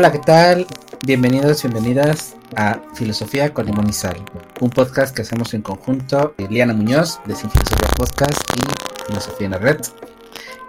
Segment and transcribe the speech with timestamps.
[0.00, 0.66] Hola, ¿qué tal?
[1.04, 4.16] Bienvenidos bienvenidas a Filosofía con Limón y Sal,
[4.60, 9.50] un podcast que hacemos en conjunto Liana Muñoz de Sin Filosofía Podcast y Filosofía en
[9.50, 9.80] la Red.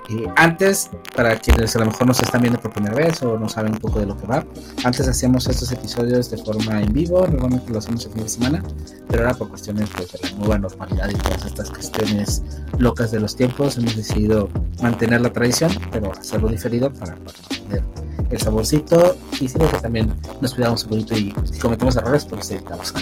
[0.10, 3.48] Y antes, para quienes a lo mejor nos están viendo por primera vez o no
[3.48, 4.46] saben un poco de lo que va,
[4.84, 8.64] antes hacíamos estos episodios de forma en vivo, normalmente lo hacemos el fin de semana,
[9.08, 12.44] pero ahora por cuestiones pues, de la nueva normalidad y todas estas cuestiones
[12.80, 14.50] locas de los tiempos, hemos decidido
[14.82, 20.56] mantener la tradición, pero hacerlo diferido para, mantener el saborcito y sí, que también nos
[20.56, 22.94] cuidamos un poquito y si cometemos errores, pues evitamos.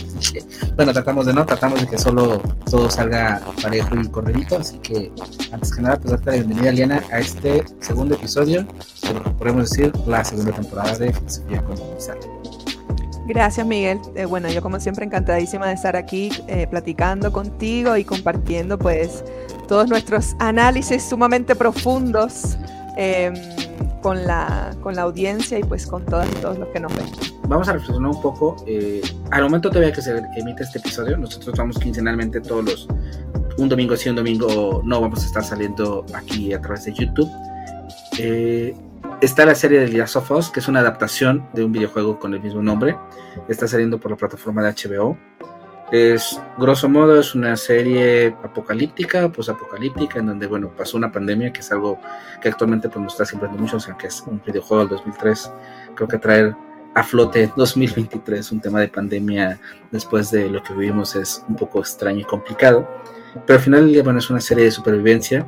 [0.75, 5.11] bueno, tratamos de no, tratamos de que solo todo salga parejo y corredito, así que
[5.51, 8.65] antes que nada, pues darte la bienvenida, Liana, a este segundo episodio
[9.37, 11.77] podemos decir la segunda temporada de Filosofía con
[13.27, 13.99] Gracias, Miguel.
[14.15, 19.23] Eh, bueno, yo como siempre encantadísima de estar aquí eh, platicando contigo y compartiendo pues
[19.67, 22.57] todos nuestros análisis sumamente profundos.
[22.97, 23.31] Eh,
[24.01, 27.05] con la, con la audiencia y pues con todas y todos los que nos ven.
[27.47, 28.55] Vamos a reflexionar un poco.
[28.67, 32.87] Eh, al momento todavía que se emite este episodio, nosotros vamos quincenalmente todos los,
[33.57, 37.29] un domingo sí, un domingo no, vamos a estar saliendo aquí a través de YouTube.
[38.17, 38.75] Eh,
[39.21, 42.33] está la serie de Last of Us, que es una adaptación de un videojuego con
[42.33, 42.97] el mismo nombre.
[43.47, 45.17] Está saliendo por la plataforma de HBO.
[45.91, 51.61] Es, grosso modo, es una serie apocalíptica, apocalíptica en donde, bueno, pasó una pandemia, que
[51.61, 51.99] es algo
[52.41, 55.51] que actualmente pues, nos está sirviendo mucho, o sea, que es un videojuego del 2003.
[55.95, 56.55] Creo que traer
[56.93, 59.59] a flote 2023 un tema de pandemia
[59.91, 62.87] después de lo que vivimos es un poco extraño y complicado.
[63.45, 65.47] Pero al final bueno, es una serie de supervivencia.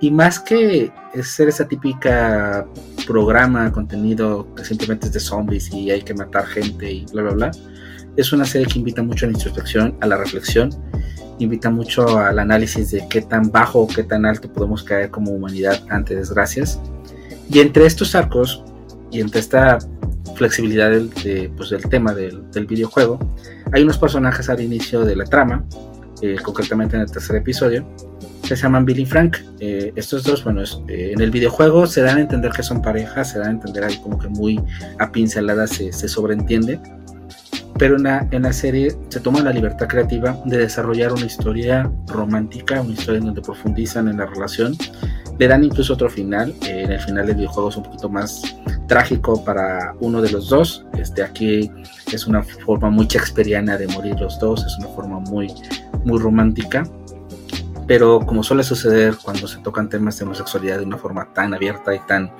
[0.00, 2.66] Y más que ser esa típica
[3.06, 7.32] programa, contenido que simplemente es de zombies y hay que matar gente y bla, bla,
[7.32, 7.50] bla
[8.16, 10.70] es una serie que invita mucho a la introspección, a la reflexión,
[11.38, 15.32] invita mucho al análisis de qué tan bajo o qué tan alto podemos caer como
[15.32, 16.80] humanidad ante desgracias.
[17.50, 18.62] Y entre estos arcos
[19.10, 19.78] y entre esta
[20.36, 21.10] flexibilidad del,
[21.56, 23.18] pues, del tema del, videojuego,
[23.72, 25.64] hay unos personajes al inicio de la trama,
[26.22, 27.86] eh, concretamente en el tercer episodio,
[28.42, 29.38] que se llaman Billy y Frank.
[29.60, 33.32] Eh, estos dos, bueno, eh, en el videojuego se dan a entender que son parejas,
[33.32, 34.60] se dan a entender ahí como que muy
[34.98, 36.80] a pinceladas se, se sobreentiende
[37.84, 41.92] pero en la, en la serie se toma la libertad creativa de desarrollar una historia
[42.06, 44.74] romántica, una historia en donde profundizan en la relación.
[45.38, 48.56] Le dan incluso otro final, eh, en el final del videojuego es un poquito más
[48.88, 50.86] trágico para uno de los dos.
[50.96, 51.70] Este, aquí
[52.10, 55.52] es una forma muy shakespeariana de morir los dos, es una forma muy,
[56.06, 56.84] muy romántica.
[57.86, 61.94] Pero como suele suceder cuando se tocan temas de homosexualidad de una forma tan abierta
[61.94, 62.32] y tan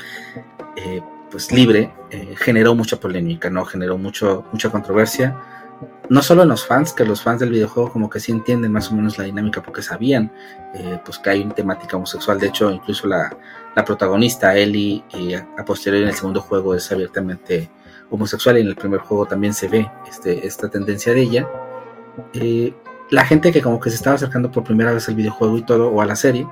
[0.78, 1.02] eh,
[1.34, 3.64] pues libre, eh, generó mucha polémica, ¿no?
[3.64, 5.36] Generó mucho, mucha controversia.
[6.08, 8.92] No solo en los fans, que los fans del videojuego como que sí entienden más
[8.92, 10.30] o menos la dinámica porque sabían
[10.76, 12.38] eh, pues que hay una temática homosexual.
[12.38, 13.36] De hecho, incluso la,
[13.74, 17.68] la protagonista, Ellie, eh, a posteriori en el segundo juego es abiertamente
[18.10, 21.48] homosexual y en el primer juego también se ve este, esta tendencia de ella.
[23.10, 25.88] la gente que como que se estaba acercando por primera vez al videojuego y todo,
[25.88, 26.46] o a la serie,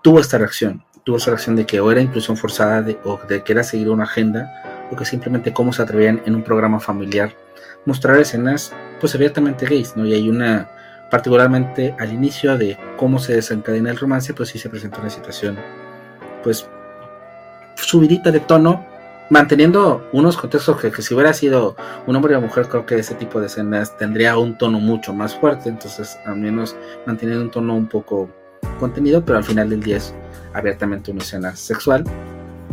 [0.00, 3.52] tuvo esta reacción tuvo esa reacción de que o era inclusión forzada o de que
[3.52, 7.32] era seguir una agenda o que simplemente cómo se atrevían en un programa familiar
[7.84, 10.04] mostrar escenas pues abiertamente gays, ¿no?
[10.04, 10.68] Y hay una,
[11.08, 15.56] particularmente al inicio de cómo se desencadena el romance, pues sí se presenta una situación
[16.42, 16.68] pues
[17.76, 18.84] subidita de tono,
[19.30, 21.76] manteniendo unos contextos que, si hubiera sido
[22.08, 25.36] un hombre o mujer, creo que ese tipo de escenas tendría un tono mucho más
[25.36, 26.74] fuerte, entonces al menos
[27.06, 28.28] manteniendo un tono un poco
[28.78, 30.14] contenido, pero al final del día es
[30.52, 32.04] abiertamente una escena sexual,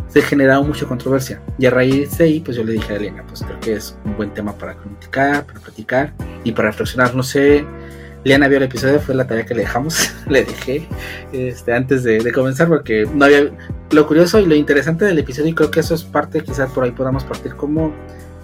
[0.08, 1.40] se generaba mucha controversia.
[1.58, 3.96] Y a raíz de ahí, pues yo le dije a Elena, pues creo que es
[4.04, 6.12] un buen tema para criticar, para platicar
[6.44, 7.14] y para reflexionar.
[7.14, 7.64] No sé,
[8.24, 10.88] Liana vio el episodio, fue la tarea que le dejamos, le dejé
[11.32, 13.50] este, antes de, comenzar, porque no había.
[13.90, 16.84] Lo curioso y lo interesante del episodio, y creo que eso es parte, quizás por
[16.84, 17.92] ahí podamos partir, como,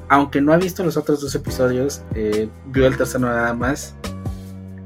[0.08, 3.96] aunque no ha visto los otros dos episodios, eh, vio el tercero nada más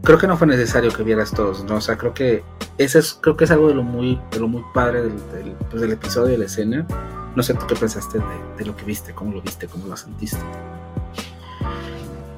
[0.04, 1.76] creo que no fue necesario que vieras todos, ¿no?
[1.76, 2.44] O sea, creo que
[2.78, 5.80] ese es, creo que es algo de lo muy, de lo muy padre del, pues,
[5.80, 6.86] del, episodio, de la escena.
[7.34, 8.20] No sé tú qué pensaste
[8.58, 10.38] de, lo que viste, cómo lo viste, cómo lo sentiste.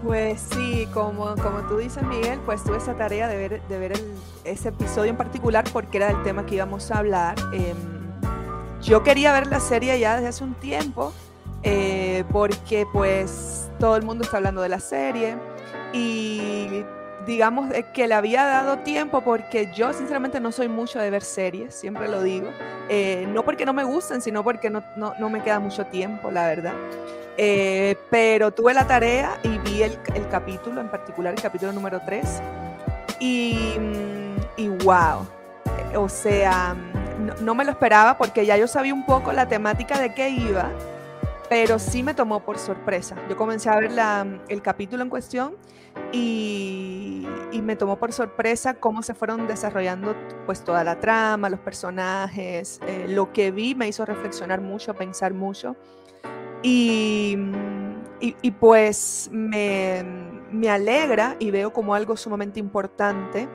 [0.03, 3.93] Pues sí, como, como tú dices, Miguel, pues tuve esa tarea de ver, de ver
[4.45, 7.35] ese episodio en particular porque era el tema que íbamos a hablar.
[7.53, 7.77] Em,
[8.81, 11.13] yo quería ver la serie ya desde hace un tiempo
[11.65, 15.37] eh, porque pues todo el mundo está hablando de la serie
[15.93, 16.85] y
[17.27, 21.75] digamos, que le había dado tiempo porque yo sinceramente no soy mucho de ver series,
[21.75, 22.51] siempre lo digo.
[22.89, 26.47] Eh, no porque no me gusten, sino porque no, no, me queda mucho tiempo, la
[26.47, 26.75] verdad.
[27.37, 32.01] Eh, pero tuve la tarea y vi el, el, capítulo, en particular el capítulo número
[32.07, 32.43] 3.
[33.21, 35.27] Y, mm, y wow,
[35.97, 36.75] o sea,
[37.19, 40.31] no, no me lo esperaba porque ya yo sabía un poco la temática de qué
[40.31, 40.71] iba
[41.49, 43.17] pero sí me tomó por sorpresa.
[43.29, 43.93] Yo comencé a ver
[44.49, 45.55] el capítulo en cuestión
[46.13, 47.27] y,
[47.63, 50.15] me tomó por sorpresa cómo se fueron desarrollando
[50.45, 55.35] pues toda la trama, los personajes, eh, lo que vi me hizo reflexionar mucho, pensar
[55.35, 55.75] mucho.
[56.63, 57.37] Y,
[58.21, 60.05] y, pues me,
[60.53, 63.49] me alegra y veo como algo sumamente importante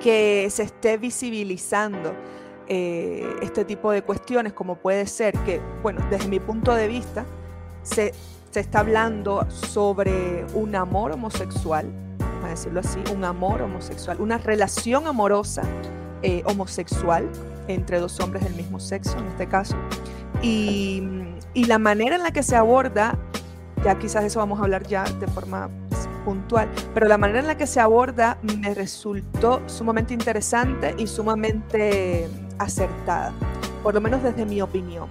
[0.00, 2.12] que se esté visibilizando
[2.68, 7.24] eh, este tipo de cuestiones, como puede ser que, bueno, desde mi punto de vista,
[7.82, 8.12] se,
[8.56, 14.38] se está hablando sobre un amor homosexual, vamos a decirlo así, un amor homosexual, una
[14.38, 15.60] relación amorosa
[16.22, 17.28] eh, homosexual
[17.68, 19.76] entre dos hombres del mismo sexo, en este caso.
[20.40, 21.02] Y,
[21.52, 23.18] y la manera en la que se aborda,
[23.84, 25.68] ya quizás eso vamos a hablar ya de forma
[26.24, 32.26] puntual, pero la manera en la que se aborda me resultó sumamente interesante y sumamente
[32.58, 33.34] acertada,
[33.82, 35.10] por lo menos desde mi opinión.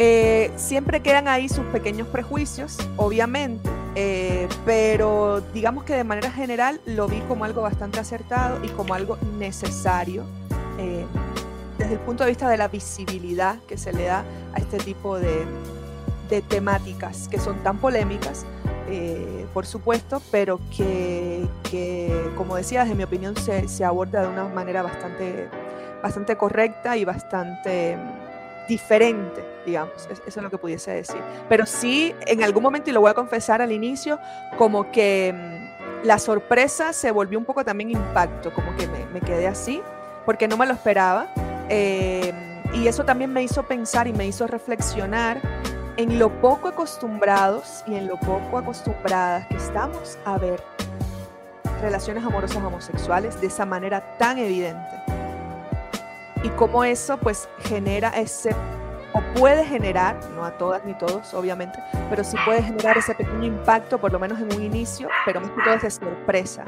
[0.00, 6.80] Eh, siempre quedan ahí sus pequeños prejuicios, obviamente, eh, pero digamos que de manera general
[6.86, 10.22] lo vi como algo bastante acertado y como algo necesario
[10.78, 11.04] eh,
[11.78, 14.24] desde el punto de vista de la visibilidad que se le da
[14.54, 15.44] a este tipo de,
[16.48, 18.46] temáticas que son tan polémicas
[19.52, 21.48] por supuesto, pero que,
[22.36, 25.48] como decía, en mi opinión se, aborda de una manera bastante,
[26.02, 31.20] bastante correcta y bastante mm, diferente, digamos, eso es lo que pudiese decir.
[31.48, 34.18] Pero sí, en algún momento, y lo voy a confesar al inicio,
[34.56, 39.46] como que mm, la sorpresa se volvió un poco también impacto, como que me, quedé
[39.46, 39.82] así,
[40.24, 41.28] porque no me lo esperaba.
[41.68, 42.32] Eh,
[42.74, 45.40] y eso también me hizo pensar y me hizo reflexionar
[45.96, 50.62] en lo poco acostumbrados y en lo poco acostumbradas que estamos a ver
[51.80, 55.02] relaciones amorosas homosexuales de esa manera tan evidente.
[56.42, 58.54] Y cómo eso pues genera ese,
[59.18, 61.78] o puede generar, no a todas ni todos obviamente,
[62.08, 65.50] pero sí puede generar ese pequeño impacto, por lo menos en un inicio, pero más
[65.50, 66.64] que todo es de sorpresa.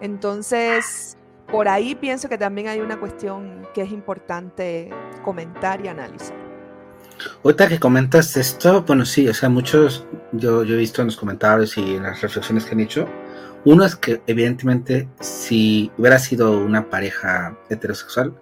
[0.00, 1.16] Entonces,
[1.50, 4.90] por ahí pienso que también hay una cuestión que es importante
[5.22, 6.36] comentar y analizar.
[7.44, 11.16] Ahorita que comentas esto, bueno, sí, o sea, muchos, yo, yo he visto en los
[11.16, 13.06] comentarios y en las reflexiones que han hecho,
[13.64, 18.34] uno es que evidentemente si hubiera sido una pareja heterosexual,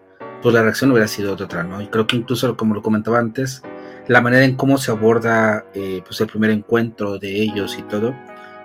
[0.45, 1.81] pues la reacción hubiera sido otra, ¿no?
[1.81, 3.63] Y creo que incluso, como lo comentaba antes,
[4.09, 8.15] la manera en cómo se aborda eh, pues el primer encuentro de ellos y todo,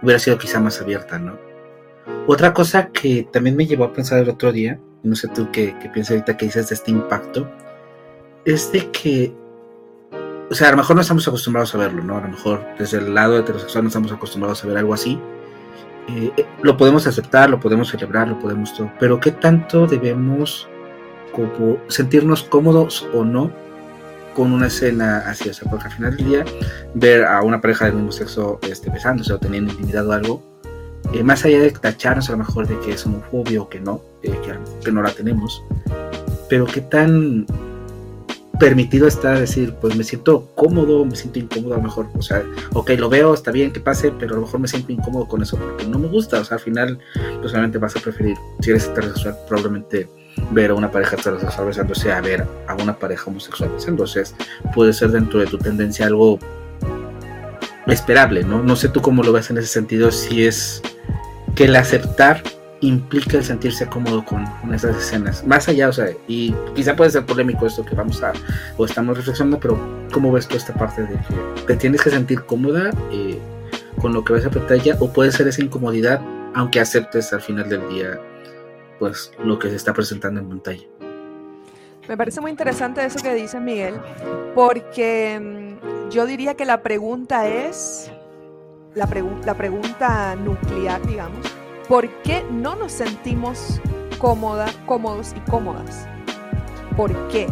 [0.01, 1.39] hubiera sido quizá más abierta, ¿no?
[2.27, 5.73] Otra cosa que también me llevó a pensar el otro día, no sé tú qué,
[5.81, 7.49] qué piensas ahorita que dices de este impacto,
[8.43, 9.33] es de que
[10.51, 12.17] o sea, a lo mejor no estamos acostumbrados a verlo, ¿no?
[12.17, 15.17] A lo mejor desde el lado heterosexual no estamos acostumbrados a ver algo así.
[16.09, 20.67] Eh, eh, lo podemos aceptar, lo podemos celebrar, lo podemos todo, pero ¿qué tanto debemos
[21.53, 23.51] como sentirnos cómodos o no
[24.35, 25.49] con una escena así?
[25.49, 26.45] O sea, porque al final del día,
[26.93, 30.43] ver a una pareja del mismo sexo este, besándose o teniendo intimidad o algo,
[31.13, 34.01] eh, más allá de tacharnos a lo mejor de que es homofobia o que no,
[34.21, 34.31] que,
[34.83, 35.63] que no la tenemos,
[36.49, 37.45] pero qué tan
[38.59, 42.43] permitido está decir, pues me siento cómodo, me siento incómodo a lo mejor, o sea,
[42.73, 45.41] ok, lo veo, está bien que pase, pero a lo mejor me siento incómodo con
[45.41, 46.99] eso porque no me gusta, o sea, al final,
[47.39, 50.09] pues solamente vas a preferir, si eres heterosexual, probablemente
[50.51, 54.23] ver a una pareja heterosexual besándose a ver a una pareja homosexual besándose,
[54.73, 56.39] puede ser dentro de tu tendencia algo
[57.87, 58.61] esperable, ¿no?
[58.61, 60.81] No sé tú cómo lo ves en ese sentido, si es
[61.55, 62.41] que el aceptar
[62.81, 65.45] implica el sentirse cómodo con, esas escenas.
[65.45, 68.31] Más allá, o sea, y quizá puede ser polémico esto que vamos a,
[68.77, 69.77] o estamos reflexionando, pero
[70.13, 73.39] ¿cómo ves tú esta parte de que te tienes que sentir cómoda eh,
[73.99, 76.21] con lo que ves a pantalla o puede ser esa incomodidad
[76.55, 78.19] aunque aceptes al final del día
[78.99, 80.83] pues lo que se está presentando en pantalla?
[82.07, 83.95] Me parece muy interesante eso que dice Miguel,
[84.55, 88.11] porque mm, yo diría que la pregunta es,
[88.93, 89.07] la,
[89.45, 93.81] la pregunta nuclear, digamos, ¿Por qué no nos sentimos
[94.19, 96.07] cómodos y cómodas?
[96.95, 97.47] ¿Por qué?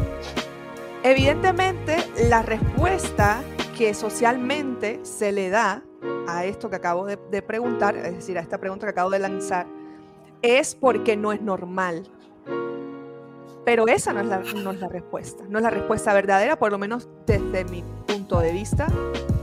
[1.01, 1.97] Evidentemente,
[2.29, 3.41] la respuesta
[3.75, 5.81] que socialmente se le da
[6.27, 9.65] a esto que acabo de, preguntar, es decir, a esta pregunta que acabo de lanzar,
[10.41, 12.03] es porque no es normal.
[13.65, 16.71] Pero esa no es, la, no es la respuesta, no es la respuesta verdadera, por
[16.71, 18.87] lo menos desde mi punto de vista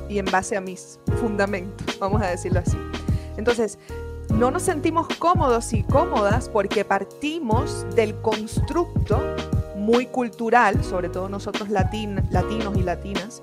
[0.09, 2.79] y en base a mis fundamentos, vamos a decirlo así.
[3.37, 3.79] Entonces,
[4.31, 9.21] no nos sentimos cómodos y cómodas porque partimos del constructo
[9.77, 12.25] muy cultural, sobre todo nosotros latinos
[12.77, 13.43] y latinas,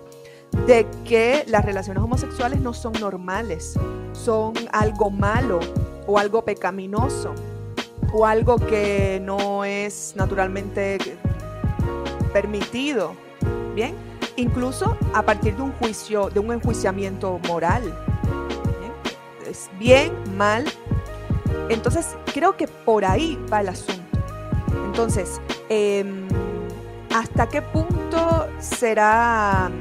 [0.66, 3.76] de que las relaciones homosexuales no son normales,
[4.14, 5.60] son algo malo
[6.08, 7.34] o algo pecaminoso
[8.14, 10.98] o algo que no es naturalmente
[12.34, 13.14] permitido.
[13.76, 13.96] Bien,
[14.36, 17.84] incluso a partir de un juicio, de un enjuiciamiento moral.
[19.50, 20.66] Es bien, mal.
[21.70, 24.02] Entonces, creo que por ahí va el asunto.
[24.86, 26.28] Entonces, em,
[27.14, 29.72] ¿hasta qué punto será,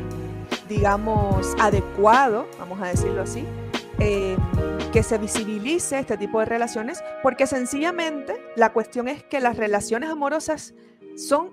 [0.68, 3.44] digamos, adecuado, vamos a decirlo así,
[4.00, 4.36] em,
[4.92, 7.02] que se visibilice este tipo de relaciones?
[7.22, 10.74] Porque sencillamente la cuestión es que las relaciones amorosas
[11.16, 11.50] son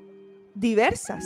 [0.56, 1.24] diversas.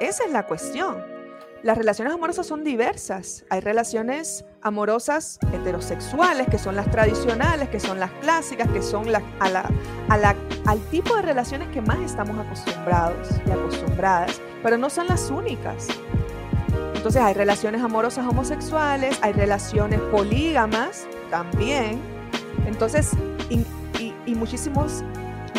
[0.00, 1.18] Esa es la cuestión.
[1.62, 3.44] Las relaciones amorosas son diversas.
[3.50, 9.22] Hay relaciones amorosas heterosexuales, que son las tradicionales, que son las clásicas, que son la,
[10.08, 15.88] al tipo de relaciones que más estamos acostumbrados y acostumbradas, pero no son las únicas.
[16.98, 22.00] Entonces hay relaciones amorosas homosexuales, hay relaciones polígamas también.
[22.66, 23.12] Entonces,
[23.48, 23.64] y,
[24.26, 25.04] y muchísimos,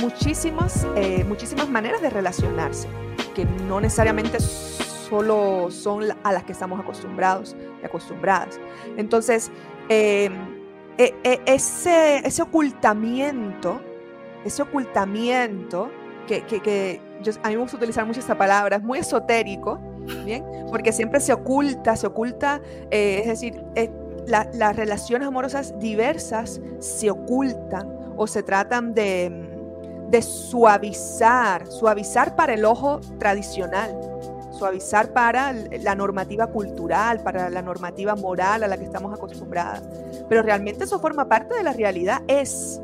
[0.01, 2.89] muchísimas, eh, muchísimas maneras de relacionarse,
[3.33, 8.59] que no necesariamente solo son a las que estamos acostumbrados y acostumbradas.
[8.97, 9.49] Entonces,
[9.87, 10.33] em,
[10.97, 13.79] e, e, ese, ocultamiento,
[14.43, 15.89] ese ocultamiento,
[16.27, 19.79] que, que, yo, a mí me gusta utilizar mucho esta palabra, es muy esotérico,
[20.69, 22.61] Porque siempre se oculta, se oculta,
[22.91, 23.89] eh, es decir, eh,
[24.27, 29.49] las relaciones amorosas diversas se ocultan o se tratan de,
[30.09, 33.97] de suavizar, suavizar para el ojo tradicional,
[34.51, 39.83] suavizar para la normativa cultural, para la normativa moral a la que estamos acostumbradas.
[40.27, 42.81] Pero realmente eso forma parte de la realidad, es,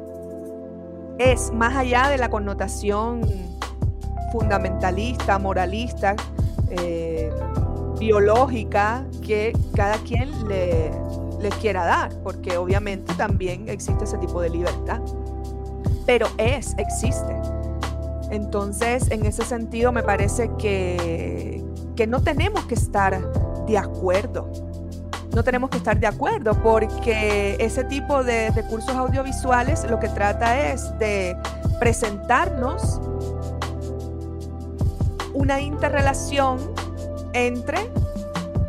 [1.18, 3.22] es más allá de la connotación
[4.32, 6.16] fundamentalista, moralista,
[6.70, 7.32] eh,
[8.00, 10.92] biológica que cada quien le,
[11.62, 15.00] quiera dar, porque obviamente también existe ese tipo de libertad.
[16.06, 17.36] Pero es, existe.
[18.32, 21.64] Entonces, en ese sentido, me parece que,
[21.96, 23.22] que no tenemos que estar
[23.68, 24.52] de acuerdo.
[25.36, 30.72] No tenemos que estar de acuerdo porque ese tipo de recursos audiovisuales lo que trata
[30.72, 31.36] es de
[31.80, 33.02] presentarnos
[35.36, 36.58] una interrelación
[37.34, 37.92] entre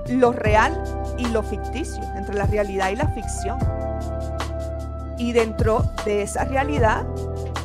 [0.09, 0.75] lo real
[1.17, 3.59] y lo ficticio, entre la realidad y la ficción.
[5.17, 7.07] Y dentro de esa realidad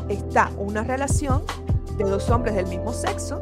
[0.07, 1.43] está una relación
[1.97, 3.41] de dos hombres del mismo sexo,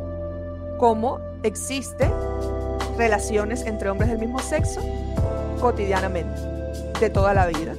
[0.79, 2.09] como existe
[2.97, 4.81] relaciones entre hombres del mismo sexo
[5.61, 6.41] cotidianamente,
[6.99, 7.73] de toda la vida.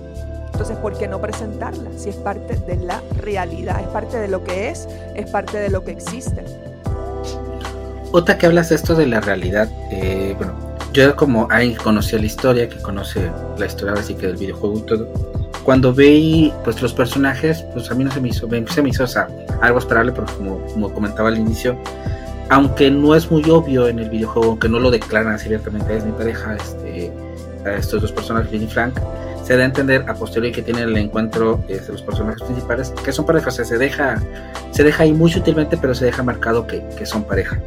[0.52, 1.90] Entonces, ¿por qué no presentarla?
[1.96, 5.70] Si es parte de la realidad, es parte de lo que es, es parte de
[5.70, 6.69] lo que existe.
[8.12, 10.52] Otra que hablas de esto de la realidad, eh, bueno,
[10.92, 14.82] yo como alguien que conoció la historia, que conoce la historia así del videojuego y
[14.82, 15.08] todo,
[15.62, 19.04] cuando veí pues los personajes, pues a mí no se me hizo, se me hizo
[19.60, 21.76] algo esperable, porque como, comentaba al inicio,
[22.48, 26.04] aunque no es muy obvio en el videojuego, aunque no lo declaran así abiertamente, es
[26.04, 27.12] mi pareja, este,
[27.64, 28.98] a estos dos personajes, Lynn y Frank,
[29.44, 33.12] se da a entender a posteriori que tienen el encuentro de los personajes principales, que
[33.12, 34.20] son parejas, se deja,
[34.72, 37.60] se deja ahí muy sutilmente, pero se deja marcado que, que son pareja.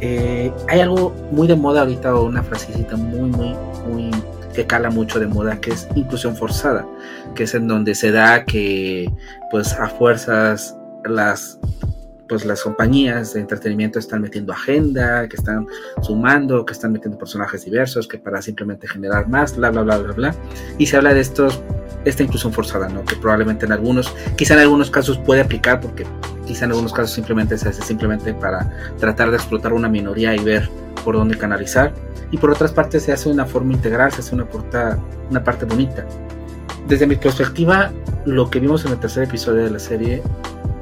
[0.00, 3.54] Eh, hay algo muy de moda ahorita, o una frasecita muy, muy,
[3.88, 4.10] muy
[4.54, 6.86] que cala mucho de moda, que es inclusión forzada,
[7.34, 9.12] que es en donde se da que,
[9.50, 11.58] pues, a fuerzas las
[12.28, 15.66] pues las compañías de entretenimiento están metiendo agenda, que están
[16.02, 20.12] sumando, que están metiendo personajes diversos, que para simplemente generar más, bla, bla, bla, bla,
[20.12, 20.34] bla.
[20.76, 21.62] Y se habla de estos,
[22.04, 23.04] esta inclusión forzada, ¿no?
[23.04, 26.06] Que probablemente en algunos, quizá en algunos casos puede aplicar, porque
[26.46, 30.42] quizá en algunos casos simplemente se hace simplemente para tratar de explotar una minoría y
[30.42, 30.68] ver
[31.04, 31.92] por dónde canalizar.
[32.30, 34.98] Y por otras partes se hace de una forma integral, se hace una, porta,
[35.30, 36.06] una parte bonita.
[36.86, 37.90] Desde mi perspectiva,
[38.24, 40.22] lo que vimos en el tercer episodio de la serie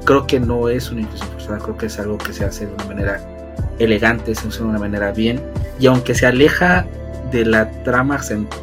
[0.07, 2.73] creo que no es una inclusión forzada, creo que es algo que se hace de
[2.73, 3.21] una manera
[3.77, 5.41] elegante, se hace de una manera bien,
[5.79, 6.85] y aunque se aleja
[7.31, 8.19] de la trama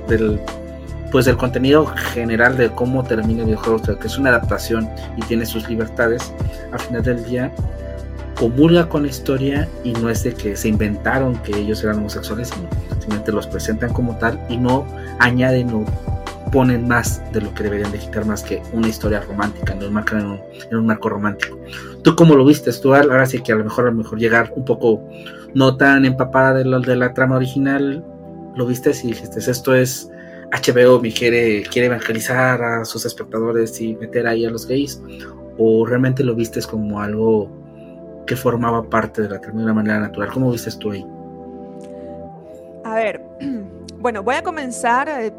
[0.08, 0.40] del
[1.14, 5.46] pues del contenido general de cómo termina el videojuego, que es una adaptación y tiene
[5.46, 6.34] sus libertades,
[6.72, 7.52] al final del día
[8.34, 12.48] comulga con la historia y no es de que se inventaron que ellos eran homosexuales,
[12.48, 12.68] sino
[12.98, 14.84] simplemente los presentan como tal y no
[15.20, 15.84] añaden o
[16.50, 20.18] ponen más de lo que deberían de quitar más que una historia romántica, no marcan
[20.18, 21.56] en un, en un marco romántico.
[22.02, 22.72] ¿Tú cómo lo viste?
[22.72, 25.00] Tú ahora sí que a lo mejor a lo mejor llegar un poco
[25.54, 28.04] no tan empapada de, lo, de la trama original,
[28.56, 30.10] lo viste y dijiste, esto es
[30.54, 35.02] HBO quiere, quiere evangelizar a sus espectadores y meter ahí a los gays,
[35.58, 37.50] o realmente lo viste como algo
[38.26, 40.30] que formaba parte de la de una manera natural.
[40.32, 41.04] ¿Cómo viste tú ahí?
[42.84, 43.22] A ver,
[43.98, 45.32] bueno, voy a comenzar eh,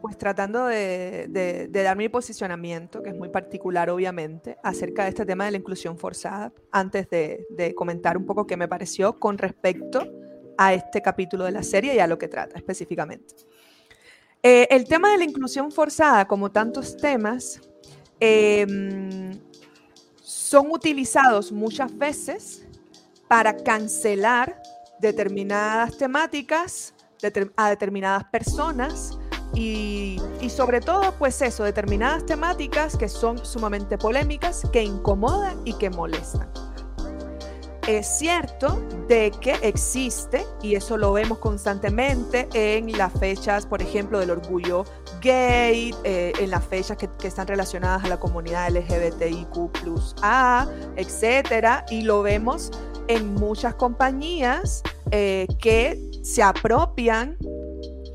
[0.00, 5.44] pues tratando de, dar mi posicionamiento, que es muy particular obviamente, acerca de este tema
[5.44, 10.06] de la inclusión forzada, antes de, comentar un poco qué me pareció con respecto
[10.56, 13.34] a este capítulo de la serie y a lo que trata específicamente.
[14.42, 17.60] Eh, el tema de la inclusión forzada, como tantos temas,
[18.18, 19.38] em,
[20.22, 22.66] son utilizados muchas veces
[23.28, 24.60] para cancelar
[24.98, 26.94] determinadas temáticas
[27.56, 29.18] a determinadas personas
[29.54, 30.18] y,
[30.48, 36.50] sobre todo, pues eso, determinadas temáticas que son sumamente polémicas, que incomodan y que molestan.
[37.86, 44.18] Es cierto de que existe, y eso lo vemos constantemente en las fechas, por ejemplo,
[44.20, 44.84] del orgullo
[45.20, 49.70] gay, eh, en las fechas que, están relacionadas a la comunidad LGBTIQ,
[50.22, 52.70] A, etcétera, y lo vemos
[53.08, 57.36] en muchas compañías eh, que se apropian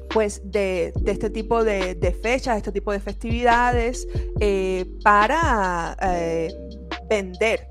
[0.09, 4.07] pues de, este tipo de, fechas, de este tipo de festividades
[4.39, 5.97] eh, para
[7.09, 7.67] vender,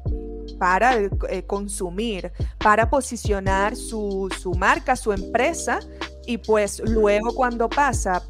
[0.59, 5.81] para eh, consumir, para posicionar su, marca, su empresa
[6.27, 8.23] y pues luego cuando pasa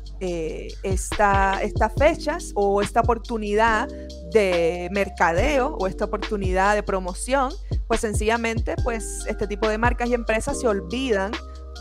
[0.82, 3.88] esta, estas fechas o esta oportunidad
[4.32, 7.52] de mercadeo o esta oportunidad de promoción,
[7.86, 11.32] pues sencillamente pues este tipo de marcas y empresas se olvidan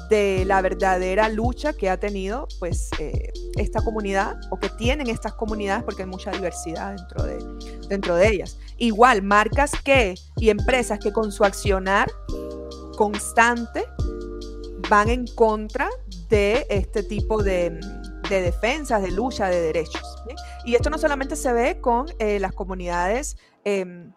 [0.10, 5.34] de la verdadera lucha que ha tenido pues eh, esta comunidad o que tienen estas
[5.34, 8.58] comunidades porque hay mucha diversidad dentro de, dentro de ellas.
[8.78, 12.12] Igual, marcas que y empresas que con su accionar
[12.98, 13.86] constante
[14.90, 15.90] van en contra
[16.30, 17.80] de este tipo de,
[18.30, 20.04] de defensas, de lucha de derechos.
[20.66, 24.12] Y esto no solamente se ve con eh, las comunidades em,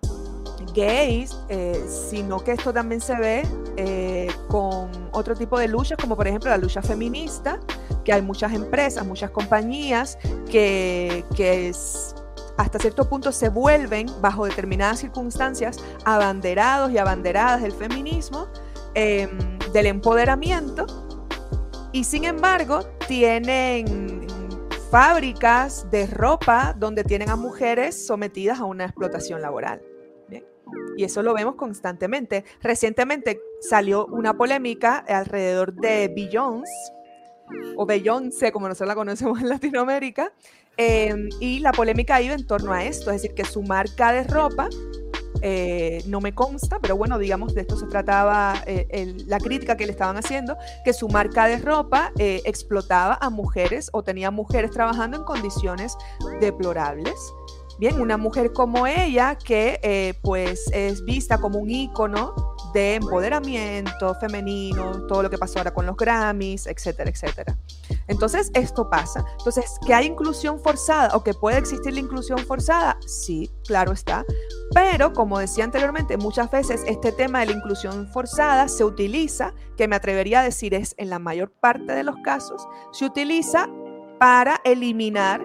[0.75, 3.43] gays, eh, sino que esto también se ve
[4.57, 7.61] con otro tipo de luchas, como por ejemplo la lucha feminista,
[8.07, 10.17] que hay muchas empresas, muchas compañías
[10.51, 11.25] que,
[12.57, 15.77] hasta cierto punto se vuelven, bajo determinadas circunstancias,
[16.07, 18.49] abanderados y abanderadas del feminismo,
[18.95, 20.87] em, del empoderamiento,
[21.93, 24.27] y sin embargo tienen
[24.91, 29.83] fábricas de ropa donde tienen a mujeres sometidas a una explotación laboral.
[30.97, 32.45] Y eso lo vemos constantemente.
[32.63, 36.73] Recientemente salió una polémica alrededor de Beyoncé,
[37.77, 40.33] o Beyoncé, como nosotros la conocemos en Latinoamérica,
[40.77, 44.25] em, y la polémica iba en torno a esto, es decir, que su marca de
[44.25, 44.69] ropa,
[45.43, 49.85] eh, no me consta, pero bueno, digamos, de esto se trataba eh, la crítica que
[49.85, 54.71] le estaban haciendo, que su marca de ropa eh, explotaba a mujeres o tenía mujeres
[54.71, 55.97] trabajando en condiciones
[56.41, 57.15] deplorables.
[57.79, 64.15] Bien, una mujer como ella que eh, pues es vista como un ícono de empoderamiento
[64.15, 67.59] femenino, todo lo que pasó ahora con los Grammys, etcétera, etcétera.
[68.09, 69.25] Entonces, esto pasa.
[69.39, 72.99] Entonces, ¿que hay inclusión forzada o que puede existir la inclusión forzada?
[73.07, 74.25] Sí, claro está.
[74.73, 79.89] Pero, como decía anteriormente, muchas veces este tema de la inclusión forzada se utiliza, que
[79.89, 83.69] me atrevería a decir es en la mayor parte de los casos, se utiliza
[84.19, 85.45] para eliminar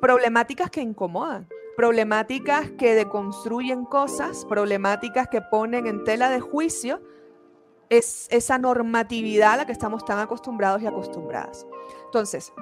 [0.00, 7.00] problemáticas que incomodan, problemáticas que deconstruyen cosas, problemáticas que ponen en tela de juicio
[7.90, 11.66] es esa normatividad a la que estamos tan acostumbrados y acostumbradas.
[12.04, 12.52] Entonces,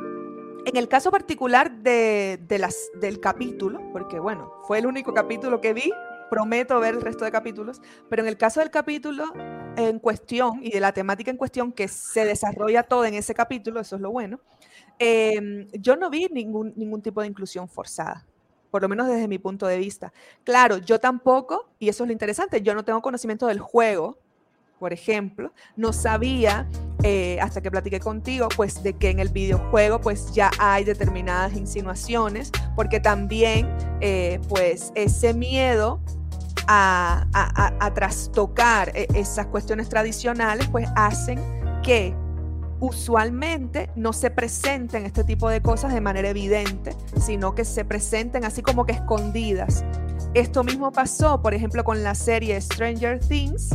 [0.66, 5.72] en el caso particular de, las, del capítulo, porque bueno, fue el único capítulo que
[5.72, 5.92] vi,
[6.28, 9.32] prometo ver el resto de capítulos, pero en el caso del capítulo
[9.76, 13.80] en cuestión y de la temática en cuestión que se desarrolla todo en ese capítulo,
[13.80, 14.40] eso es lo bueno,
[14.98, 18.24] Em, yo no vi ningún, ningún tipo de inclusión forzada,
[18.70, 20.12] por lo menos desde mi punto de vista.
[20.44, 24.18] Claro, yo tampoco, y eso es lo interesante, yo no tengo conocimiento del juego,
[24.78, 26.68] por ejemplo, no sabía
[27.02, 31.54] eh, hasta que platiqué contigo, pues de que en el videojuego pues ya hay determinadas
[31.54, 36.00] insinuaciones, porque también eh, pues ese miedo
[36.68, 41.38] a, a, a, trastocar e, esas cuestiones tradicionales pues hacen
[41.82, 42.14] que
[42.80, 48.44] usualmente no se presenten este tipo de cosas de manera evidente, sino que se presenten
[48.44, 49.84] así como que escondidas.
[50.34, 53.70] Esto mismo pasó, por ejemplo, con la serie Stranger Things,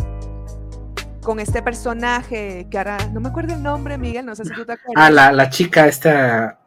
[1.21, 4.65] con este personaje que ahora no me acuerdo el nombre, Miguel, no sé si tú
[4.65, 4.95] te acuerdas.
[4.95, 6.60] Ah, la, la chica esta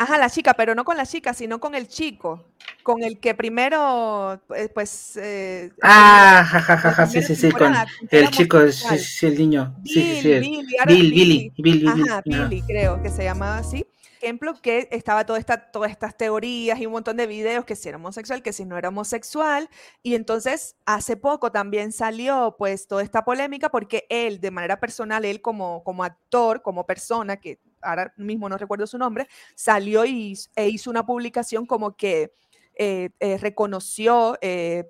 [0.00, 2.42] Ajá, la chica, pero no con la chica, sino con el chico,
[2.82, 5.18] con el que primero, eh, pues...
[5.18, 7.74] Eh, ah, jajaja, sí, sí, sí, con
[8.10, 9.76] el chico, sí, sí, el niño.
[9.84, 10.40] sí, sí, sí.
[10.86, 13.86] Bill, Billy, Billy, Ajá, Billy, creo que se llamaba así.
[14.22, 17.90] Ejemplo, que estaba toda esta, todas estas teorías y un montón de videos que si
[17.90, 19.68] era homosexual, que si no era homosexual.
[20.02, 25.26] Y entonces, hace poco también salió, pues, toda esta polémica porque él, de manera personal,
[25.26, 30.38] él como, como actor, como persona, que ahora mismo no recuerdo su nombre, salió y,
[30.56, 32.32] e hizo una publicación como que
[32.74, 34.38] eh, eh, reconoció,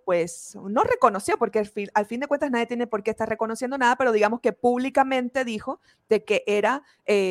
[0.05, 3.29] pues no reconoció, porque al fin, al fin, de cuentas nadie tiene por qué estar
[3.29, 6.83] reconociendo nada, pero digamos que públicamente dijo de que era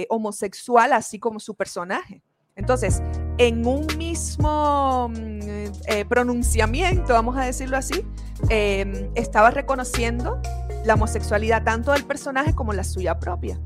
[0.10, 2.22] homosexual, así como su personaje.
[2.56, 3.02] Entonces,
[3.38, 8.06] en un mismo mm, pronunciamiento, vamos a decirlo así,
[8.50, 10.42] em, estaba reconociendo
[10.86, 13.60] la homosexualidad tanto del personaje como la suya propia.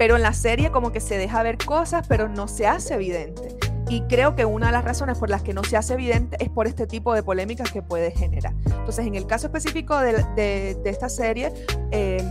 [0.00, 3.58] Pero en la serie como que se deja ver cosas, pero no se hace evidente.
[3.90, 6.48] Y creo que una de las razones por las que no se hace evidente es
[6.48, 8.54] por este tipo de polémicas que puede generar.
[8.64, 11.52] Entonces, en el caso específico de, esta serie,
[11.90, 12.26] em,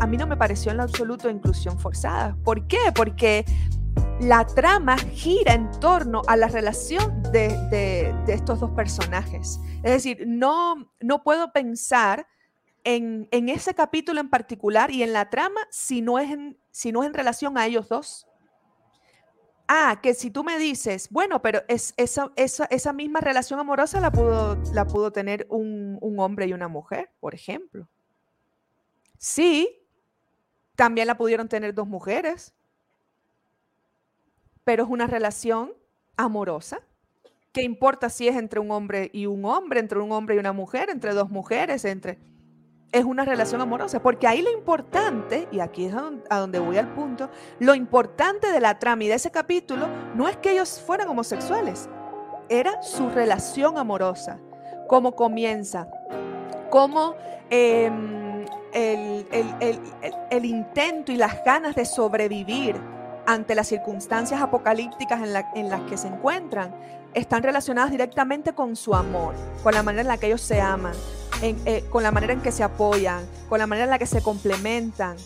[0.00, 2.36] a mí no me pareció en lo absoluto inclusión forzada.
[2.44, 2.92] ¿Por qué?
[2.94, 3.46] Porque
[4.20, 9.58] la trama gira en torno a la relación de, estos dos personajes.
[9.82, 12.26] Es decir, no, no puedo pensar
[12.84, 16.28] en, ese capítulo en particular y en la trama si no es
[16.70, 18.26] si no es en relación a ellos dos.
[19.66, 24.12] Ah, que si tú me dices, bueno, pero es, esa, esa, misma relación amorosa la
[24.12, 27.88] pudo, la pudo tener un, hombre y una mujer, por ejemplo.
[29.16, 29.80] Sí,
[30.76, 32.54] también la pudieron tener dos mujeres,
[34.64, 35.72] pero es una relación
[36.18, 36.80] amorosa.
[37.50, 40.52] ¿Qué importa si es entre un hombre y un hombre, entre un hombre y una
[40.52, 42.18] mujer, entre dos mujeres, entre
[42.94, 45.94] es una relación amorosa, porque ahí lo importante, y aquí es
[46.30, 47.28] a donde voy al punto,
[47.58, 51.88] lo importante de la trama y de ese capítulo no es que ellos fueran homosexuales,
[52.48, 54.38] era su relación amorosa,
[54.86, 55.88] cómo comienza,
[56.70, 57.16] cómo
[57.50, 62.76] em, el, intento y las ganas de sobrevivir
[63.26, 66.72] ante las circunstancias apocalípticas en, en las que se encuentran
[67.14, 70.94] están relacionadas directamente con su amor, con la manera en la que ellos se aman,
[71.42, 74.22] eh, con la manera en que se apoyan, con la manera en la que se
[74.22, 75.16] complementan.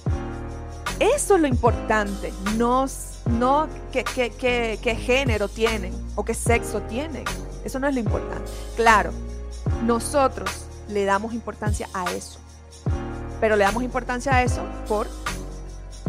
[0.98, 2.86] Eso es lo importante, no,
[3.26, 7.24] no qué, qué género tienen o qué sexo tienen.
[7.64, 8.50] Eso no es lo importante.
[8.76, 9.10] Claro,
[9.84, 12.40] nosotros le damos importancia a eso,
[13.40, 15.06] pero le damos importancia a eso por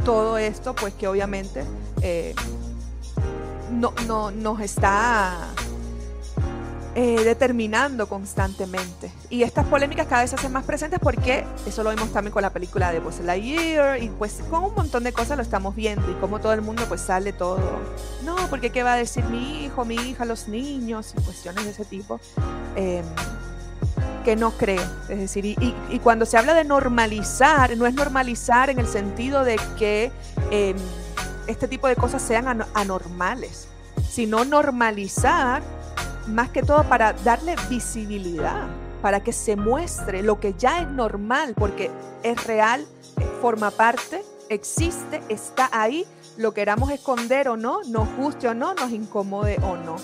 [0.04, 1.64] todo esto, pues que obviamente
[2.02, 2.34] eh,
[3.72, 5.50] no, no, nos está
[7.02, 9.10] eh, determinando constantemente.
[9.30, 12.42] Y estas polémicas cada vez se hacen más presentes porque eso lo vimos también con
[12.42, 16.12] la película de Buzz Lightyear y pues con un montón de cosas lo estamos viendo
[16.12, 17.80] y como todo el mundo pues sale todo,
[18.26, 21.72] no, porque qué va a decir mi hijo, mi hija, los niños y cuestiones de
[21.72, 22.20] ese tipo.
[22.76, 23.06] Em,
[24.26, 24.84] que no creo.
[25.08, 29.58] Es decir, y, cuando se habla de normalizar, no es normalizar en el sentido de
[29.78, 30.12] que
[30.52, 30.76] em,
[31.48, 33.70] este tipo de cosas sean anormales,
[34.10, 35.64] sino normalizar
[36.30, 38.68] más que todo para darle visibilidad,
[39.02, 41.90] para que se muestre lo que ya es normal, porque
[42.24, 42.86] es real,
[43.42, 46.06] forma parte, existe, está ahí,
[46.38, 49.98] lo queramos esconder o no, nos guste o no, nos incomode o no.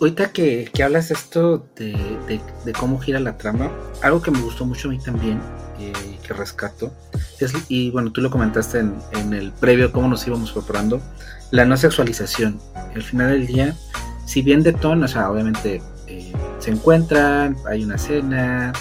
[0.00, 2.40] Ahorita que, que hablas esto de,
[2.78, 3.70] cómo gira la trama,
[4.02, 5.55] algo que me gustó mucho a mí también, eh,
[6.26, 6.92] que rescato,
[7.40, 11.00] es, y bueno, tú lo comentaste en, en el previo, cómo nos íbamos preparando,
[11.50, 12.58] la no sexualización.
[12.94, 13.76] Al final del día,
[14.26, 18.72] si bien de tono, o sea, obviamente eh, se encuentran, hay una cena,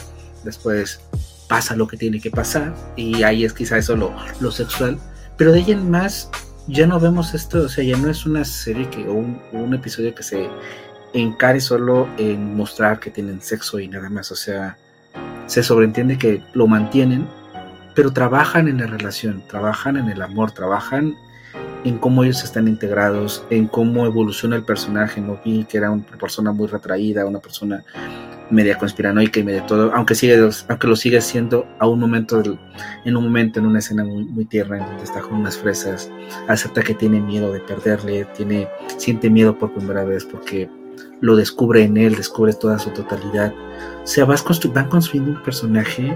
[0.44, 1.00] después
[1.48, 4.98] pasa lo que tiene que pasar, y ahí es quizá eso lo, lo sexual,
[5.38, 6.30] pero de ahí en más
[6.68, 9.74] ya no vemos esto, o sea, ya no es una serie que, o un, un
[9.74, 10.50] episodio que se
[11.14, 14.78] encare solo en mostrar que tienen sexo y nada más, o sea,
[15.46, 17.28] se sobreentiende que lo mantienen,
[17.96, 21.16] pero trabajan en la relación, trabajan en el amor, trabajan
[21.86, 25.22] en cómo ellos están integrados, en cómo evoluciona el personaje.
[25.22, 27.84] No vi que era una persona muy retraída, una persona
[28.50, 32.44] media conspiranoica y media todo, aunque sigue, aunque lo sigue siendo a un momento,
[33.06, 36.12] en un momento, en una escena muy, tierna, en donde está con unas fresas,
[36.48, 40.70] acepta que tiene miedo de perderle, tiene, siente miedo por primera vez porque
[41.22, 43.54] lo descubre en él, descubre toda su totalidad.
[44.04, 46.16] O sea, vas van construyendo un personaje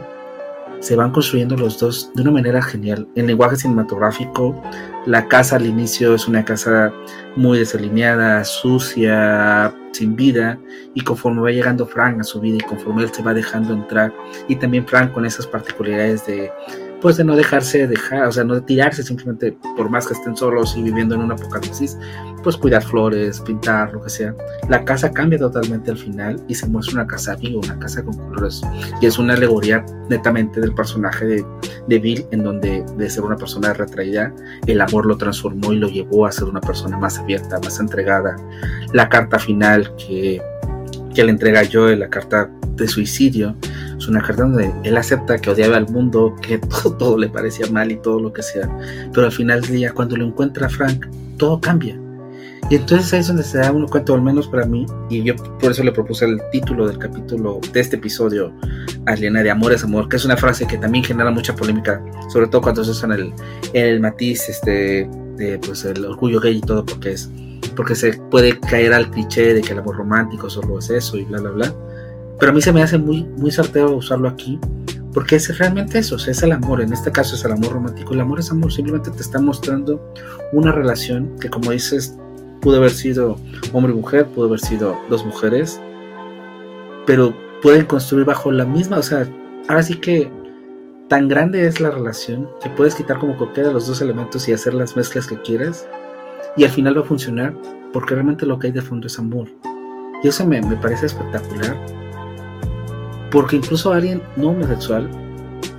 [0.79, 3.07] se van construyendo los dos de una manera genial.
[3.15, 4.61] En lenguaje cinematográfico,
[5.05, 6.93] la casa al inicio es una casa
[7.35, 10.59] muy desalineada, sucia, sin vida,
[10.93, 14.13] y conforme va llegando Frank a su vida y conforme él se va dejando entrar,
[14.47, 16.51] y también Frank con esas particularidades de
[17.01, 20.35] pues de no dejarse dejar, o sea, no de tirarse simplemente por más que estén
[20.35, 21.97] solos y viviendo en un apocalipsis,
[22.43, 24.35] pues cuidar flores, pintar, lo que sea.
[24.67, 28.17] La casa cambia totalmente al final y se muestra una casa viva, una casa con
[28.17, 28.62] colores.
[29.01, 31.45] Y es una alegoría netamente del personaje de,
[31.88, 34.33] de Bill, en donde de ser una persona retraída,
[34.67, 38.35] el amor lo transformó y lo llevó a ser una persona más abierta, más entregada.
[38.93, 40.41] La carta final que,
[41.13, 43.55] que le entrega Joel, la carta de suicidio,
[43.99, 46.57] es una carta donde él acepta que odiaba al mundo, que
[46.97, 48.69] todo, le parecía mal y todo lo que sea.
[49.13, 51.05] Pero al final del día, cuando lo encuentra Frank,
[51.38, 51.99] todo cambia.
[52.69, 55.35] Y entonces ahí es donde se da uno cuenta, al menos para mí, y yo
[55.35, 58.53] por eso le propuse el título del capítulo de este episodio,
[59.07, 62.47] Aliena de Amor es Amor, que es una frase que también genera mucha polémica, sobre
[62.47, 63.33] todo cuando se usa en el,
[63.73, 67.29] el matiz este, de pues, el orgullo gay y todo, porque es
[67.75, 71.23] porque se puede caer al cliché de que el amor romántico solo es eso y
[71.23, 71.73] bla, bla, bla.
[72.39, 74.60] Pero a mí se me hace muy, muy certero usarlo aquí,
[75.13, 78.13] porque es realmente eso, es el amor, en este caso es el amor romántico.
[78.13, 80.13] El amor es amor, simplemente te está mostrando
[80.54, 82.15] una relación que, como dices,
[82.62, 83.38] pudo haber sido
[83.73, 85.82] hombre y mujer, pudo haber sido dos mujeres,
[87.06, 89.28] pero pueden construir bajo la misma, o sea,
[89.67, 90.32] ahora sí que
[91.10, 94.75] tan grande es la relación que puedes quitar como cualquiera los dos elementos y hacer
[94.75, 95.88] las mezclas que quieras
[96.56, 97.54] y al final va a funcionar
[97.91, 99.47] porque realmente lo que hay de fondo es amor.
[100.23, 101.98] Y eso me, me parece espectacular
[103.31, 105.09] porque incluso alguien no homosexual,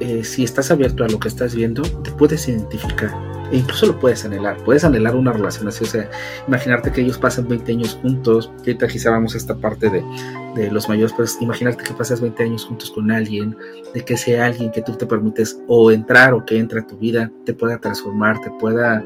[0.00, 3.10] eh, si estás abierto a lo que estás viendo, te puedes identificar
[3.50, 6.08] e incluso lo puedes anhelar, puedes anhelar una relación así, o sea,
[6.46, 10.70] imaginarte que ellos pasan 20 años juntos, que ahorita quizá vamos a esta parte de,
[10.70, 13.56] los mayores, pues imaginarte que pasas 20 años juntos con alguien,
[13.94, 16.96] de que sea alguien que tú te permites o entrar o que entre a tu
[16.96, 19.04] vida, te pueda transformar, te pueda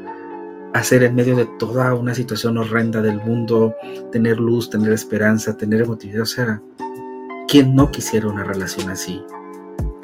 [0.73, 3.75] hacer en medio de toda una situación horrenda del mundo,
[4.11, 6.61] tener luz, tener esperanza, tener emotividad, o sea,
[7.47, 9.21] ¿quién no quisiera una relación así?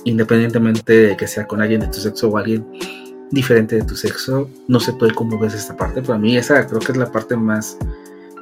[0.05, 2.65] Independientemente de que sea con alguien de tu sexo o alguien
[3.31, 4.49] diferente de tu sexo.
[4.67, 7.11] No sé tú cómo ves esta parte, pero a mí esa creo que es la
[7.11, 7.77] parte más,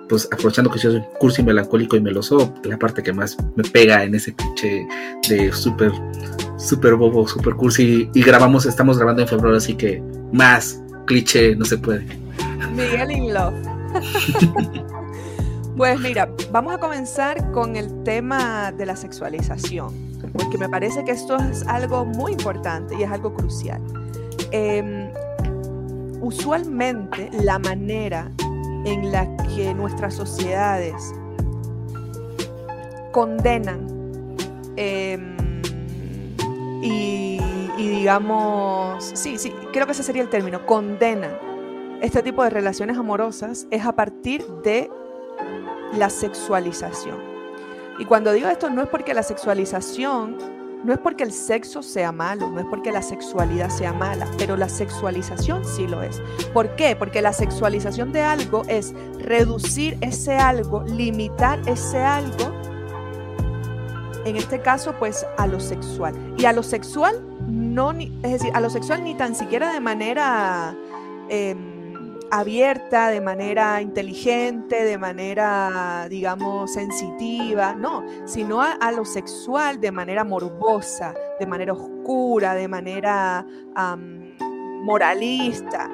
[0.08, 4.04] pues aprovechando que yo soy cursi, melancólico y meloso, la parte que más me pega
[4.04, 4.88] en ese cliché
[5.30, 5.92] de súper,
[6.58, 8.10] súper bobo, súper cursi.
[8.14, 12.06] Y grabamos, estamos grabando en febrero, así que más cliché no se puede.
[12.76, 13.54] Miguel in Love.
[15.80, 19.94] pues mira, vamos a comenzar con el tema de la sexualización,
[20.34, 23.82] porque me parece que esto es algo muy importante y es algo crucial.
[24.52, 25.10] Em,
[26.20, 28.30] usualmente la manera
[28.84, 31.14] en la que nuestras sociedades
[33.14, 33.88] condenan
[34.76, 35.62] em,
[36.84, 37.40] y,
[37.78, 41.32] digamos, sí, sí, creo que ese sería el término, condenan
[42.02, 44.90] este tipo de relaciones amorosas es a partir de
[45.94, 47.18] la sexualización.
[48.00, 50.38] Y cuando digo esto no es porque la sexualización
[50.84, 54.56] no es porque el sexo sea malo, no es porque la sexualidad sea mala, pero
[54.56, 56.22] la sexualización sí lo es.
[56.54, 56.96] ¿Por qué?
[56.96, 62.54] Porque la sexualización de algo es reducir ese algo, limitar ese algo,
[64.24, 66.16] en este caso pues a lo sexual.
[66.38, 70.76] Y a lo sexual no, es decir, a lo sexual ni tan siquiera de manera...
[71.30, 71.69] Em,
[72.32, 80.24] abierta, de manera inteligente, de manera, digamos, sensitiva, no, sino a, lo sexual de manera
[80.24, 83.46] morbosa, de manera oscura, de manera
[84.84, 85.90] moralista.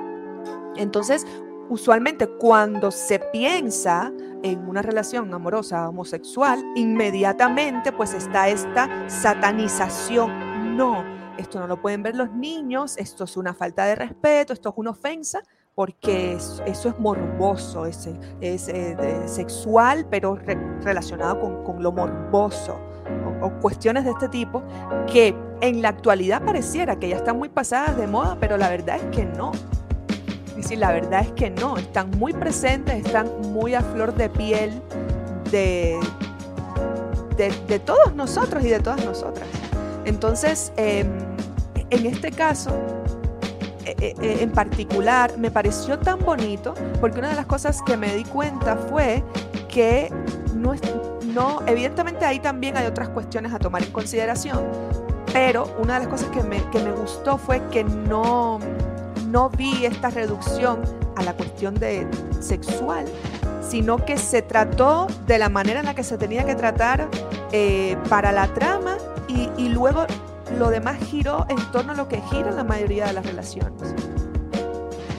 [0.76, 1.26] Entonces,
[1.69, 4.12] usualmente cuando se piensa
[4.43, 10.78] en una relación amorosa homosexual, inmediatamente pues está esta satanización.
[10.78, 11.04] No,
[11.38, 14.76] esto no lo pueden ver los niños, esto es una falta de respeto, esto es
[14.78, 15.41] una ofensa
[15.75, 18.09] porque eso es morboso, es,
[18.39, 20.39] es eh, sexual, pero
[20.81, 22.79] relacionado con, lo morboso,
[23.41, 24.63] o, cuestiones de este tipo,
[25.11, 28.95] que en la actualidad pareciera que ya están muy pasadas de moda, pero la verdad
[28.95, 29.51] es que no.
[30.47, 34.29] Es decir, la verdad es que no, están muy presentes, están muy a flor de
[34.29, 34.81] piel
[35.51, 35.99] de,
[37.35, 39.47] de, todos nosotros y de todas nosotras.
[40.05, 41.07] Entonces, em,
[41.89, 43.04] en este caso, eh, eh, eh,
[43.86, 48.76] en particular me pareció tan bonito porque una de las cosas que me di cuenta
[48.76, 49.24] fue
[49.69, 50.12] que
[50.56, 50.74] no,
[51.34, 54.60] no, evidentemente ahí también hay otras cuestiones a tomar en consideración,
[55.34, 58.60] pero una de las cosas que me, que me gustó fue que no,
[59.28, 60.82] no vi esta reducción
[61.15, 62.08] a la cuestión de
[62.39, 63.06] sexual,
[63.62, 67.08] sino que se trató de la manera en la que se tenía que tratar
[68.10, 70.06] para la trama y, y luego
[70.57, 73.93] lo demás giró en torno a lo que gira la mayoría de las relaciones.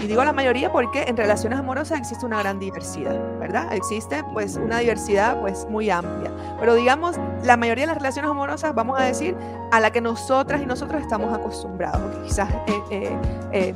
[0.03, 3.73] Y digo la mayoría porque en relaciones amorosas existe una gran diversidad, ¿verdad?
[3.73, 6.31] Existe pues una diversidad pues muy amplia.
[6.61, 9.37] Pero digamos, la mayoría de las relaciones amorosas, vamos a decir,
[9.73, 13.19] a la que nosotras y nosotros estamos acostumbrados, porque quizás eh, eh,
[13.53, 13.75] eh,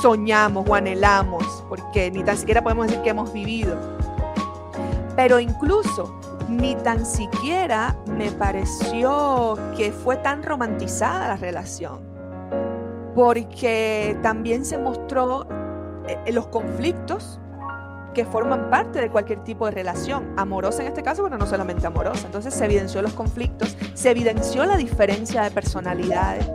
[0.00, 3.76] soñamos o anhelamos, porque ni tan siquiera podemos decir que hemos vivido.
[5.16, 6.14] Pero incluso
[6.56, 12.00] ni tan siquiera me pareció que fue tan romantizada la relación,
[13.14, 15.46] porque también se mostró
[16.08, 17.40] eh, los conflictos
[18.14, 21.86] que forman parte de cualquier tipo de relación, amorosa en este caso, pero no solamente
[21.86, 22.26] amorosa.
[22.26, 26.46] Entonces se evidenció los conflictos, se evidenció la diferencia de personalidades.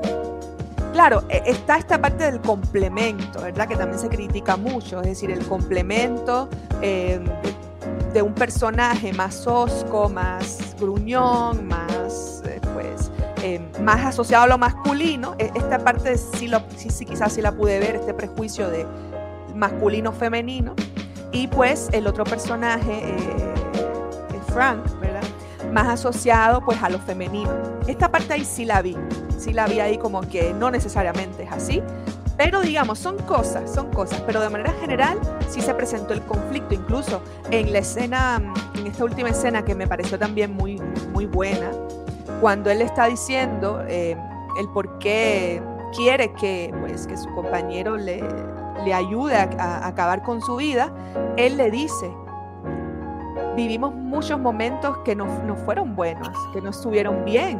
[0.93, 3.67] Claro, e, está esta parte del complemento, ¿verdad?
[3.67, 6.49] Que también se critica mucho, es decir, el complemento
[6.81, 7.19] eh,
[8.17, 13.11] de un personaje más osco, más gruñón, más, eh, pues,
[13.79, 15.35] más asociado a lo masculino.
[15.37, 18.87] E, esta parte sí, lo, sí, sí, quizás sí la pude ver, este prejuicio de
[19.53, 20.73] masculino-femenino.
[21.31, 23.03] Y pues el otro personaje,
[24.47, 25.21] Frank, ¿verdad?
[25.71, 27.51] Más asociado pues a lo femenino.
[27.85, 28.97] Esta parte ahí sí la vi,
[29.37, 31.83] sí la vi ahí como que no necesariamente es así,
[32.37, 35.19] pero digamos, son cosas, son cosas, pero de manera general
[35.49, 38.39] sí se presentó el conflicto, incluso en la escena,
[38.75, 40.79] en esta última escena que me pareció también muy,
[41.11, 41.71] muy buena,
[42.39, 44.15] cuando él está diciendo eh,
[44.59, 45.63] el por qué
[45.95, 48.23] quiere que, pues, que su compañero le,
[48.85, 50.93] le ayude a, acabar con su vida,
[51.37, 52.13] él le dice,
[53.55, 57.59] vivimos muchos momentos que no, no fueron buenos, que no estuvieron bien.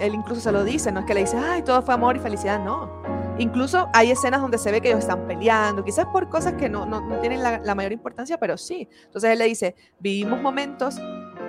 [0.00, 2.18] Él incluso se lo dice, no es que le dice, ay, todo fue amor y
[2.18, 6.54] felicidad, no Incluso hay escenas donde se ve que ellos están peleando, quizás por cosas
[6.54, 6.86] que no,
[7.20, 8.88] tienen la, mayor importancia, pero sí.
[9.04, 10.96] Entonces él le dice, vivimos momentos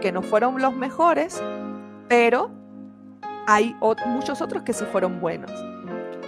[0.02, 1.42] que no fueron los mejores,
[2.10, 2.52] pero
[3.48, 3.74] hay
[4.06, 5.52] muchos otros que sí fueron buenos.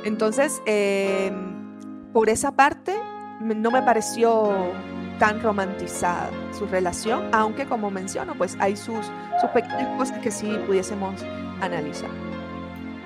[0.05, 2.95] Entonces, em, por esa parte,
[3.41, 4.71] no me pareció
[5.19, 10.57] tan romantizada su relación, aunque como menciono, pues hay sus, sus pequeñas cosas que sí
[10.65, 11.21] pudiésemos
[11.59, 12.09] analizar.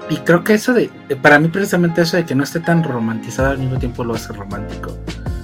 [0.09, 0.89] Y creo que eso de,
[1.21, 4.33] para mí precisamente eso de que no esté tan romantizado al mismo tiempo lo hace
[4.33, 4.97] romántico.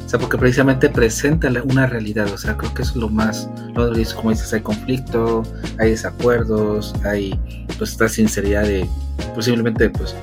[0.05, 2.27] O sea, porque precisamente presenta una realidad.
[2.33, 5.43] O sea, creo que eso es lo más, lo como dices, hay conflicto,
[5.77, 7.39] hay desacuerdos, hay
[7.77, 8.89] pues esta sinceridad de
[9.35, 10.15] posiblemente pues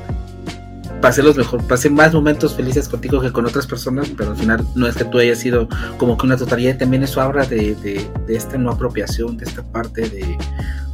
[1.00, 4.66] pasé los mejor, pasé más momentos felices contigo que con otras personas, pero al final
[4.74, 8.08] no es que tú hayas sido como que una totalidad, también eso habla de, de,
[8.26, 10.38] de esta no apropiación, de esta parte de,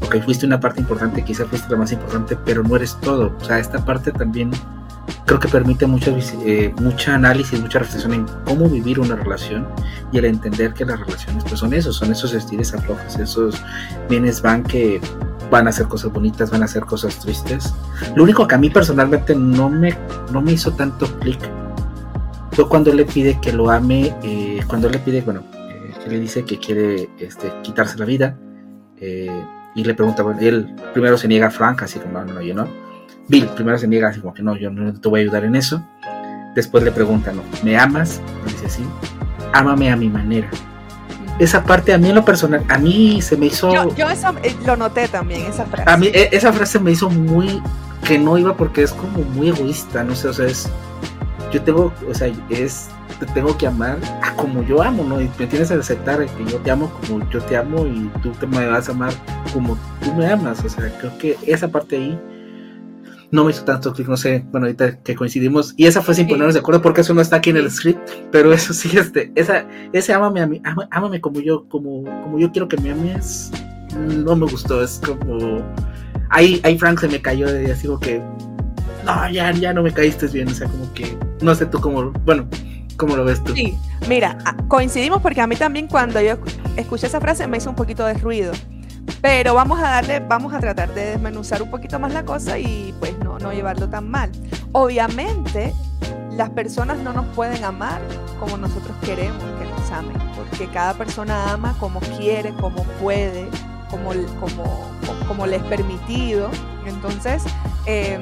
[0.01, 3.45] ok, fuiste una parte importante, quizá fuiste la más importante, pero no eres todo, o
[3.45, 4.51] sea, esta parte también
[5.27, 6.75] creo que permite mucho, eh,
[7.09, 9.67] análisis, mucha reflexión en cómo vivir una relación
[10.13, 13.61] y el entender que las relaciones pues son eso, son esos estilos aflojas, esos
[14.09, 15.01] bienes van que
[15.53, 17.75] van a hacer cosas bonitas, van a hacer cosas tristes.
[18.17, 19.95] Lo único que a mí personalmente no me,
[20.33, 21.39] no me hizo tanto clic
[22.53, 26.19] fue cuando le pide que lo ame, eh, cuando le pide, bueno, eh, que le
[26.19, 28.37] dice que quiere este, quitarse la vida
[28.97, 32.41] eh, y le pregunta, bueno, él primero se niega a Frank, así como no, no,
[32.41, 32.67] yo no.
[33.29, 35.55] Bill primero se niega así como que no, yo no te voy a ayudar en
[35.55, 35.83] eso.
[36.55, 38.23] Después le pregunta, no, ¿me amas?
[38.47, 38.85] Le dice sí,
[39.53, 40.49] ámame a mi manera
[41.39, 43.73] esa parte a mí en lo personal, a mí se me hizo...
[43.95, 45.91] Yo, eso eh, lo noté también, esa frase.
[45.91, 47.63] A mí e, esa frase me hizo muy...
[48.07, 50.69] que no iba porque es como muy egoísta, no sé, o sea, es...
[51.53, 52.89] Yo tengo, o sea, es...
[53.19, 55.21] Te tengo que amar a como yo amo, ¿no?
[55.21, 58.31] Y me tienes que aceptar que yo te amo como yo te amo y tú
[58.33, 59.13] te me vas a amar
[59.53, 62.19] como tú me amas, o sea, creo que esa parte ahí
[63.33, 66.29] no me hizo tanto clic, no sé, bueno, ahorita que coincidimos, y esa fue sin
[66.29, 67.99] ponernos de acuerdo porque eso no está aquí en el script,
[68.31, 72.53] pero eso sí, este, esa, ese ámame a mí, ámame como yo, como, como yo
[72.53, 73.51] quiero que me ames,
[73.97, 75.65] no me gustó, es como,
[76.29, 78.23] ahí, ahí Frank se me cayó de así como que,
[79.07, 82.13] no, ya, ya no me caíste bien, o sea, como que, no sé tú cómo,
[82.27, 82.47] bueno,
[82.99, 83.55] ¿cómo lo ves tú?
[83.55, 83.75] Sí,
[84.11, 84.37] mira,
[84.69, 86.37] coincidimos porque a mí también cuando yo
[86.77, 88.53] escuché esa frase me hizo un poquito de ruido.
[89.21, 92.95] Pero vamos a darle, vamos a tratar de desmenuzar un poquito más la cosa y
[92.99, 94.31] pues no, no llevarlo tan mal.
[94.73, 95.73] Obviamente,
[96.33, 98.01] las personas no nos pueden amar
[98.41, 103.49] como nosotros queremos que nos amen, porque cada persona ama como quiere, como puede,
[103.91, 104.11] como,
[104.41, 104.89] como,
[105.29, 106.51] como le es permitido.
[106.87, 107.45] Entonces,
[107.87, 108.21] em,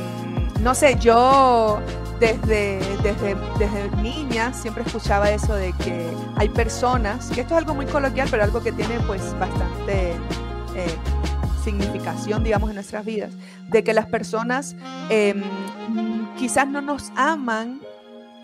[0.61, 1.79] no sé, yo
[2.19, 7.75] desde, desde, desde niña siempre escuchaba eso de que hay personas, que esto es algo
[7.75, 10.17] muy coloquial, pero algo que tiene pues bastante
[10.77, 10.97] eh,
[11.63, 13.33] significación, digamos, en nuestras vidas,
[13.69, 14.77] de que las personas
[15.11, 15.43] em,
[16.39, 17.81] quizás no nos aman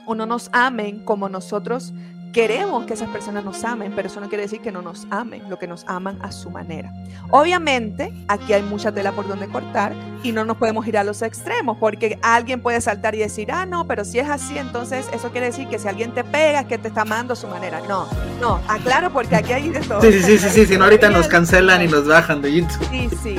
[0.06, 1.92] o no nos amen como nosotros
[2.32, 5.48] queremos que esas personas nos amen, pero eso no quiere decir que no nos amen,
[5.48, 6.92] lo que nos aman a su manera.
[7.30, 11.22] Obviamente, aquí hay mucha tela por donde cortar y no nos podemos ir a los
[11.22, 15.30] extremos, porque alguien puede saltar y decir, ah, no, pero si es así, entonces eso
[15.30, 17.80] quiere decir que si alguien te pega, es que te está amando a su manera.
[17.88, 18.06] No,
[18.40, 20.00] no, aclaro porque aquí hay de todo.
[20.00, 22.88] Sí, sí, sí, sí, si no ahorita nos cancelan y nos bajan de YouTube.
[22.90, 23.36] Sí, sí.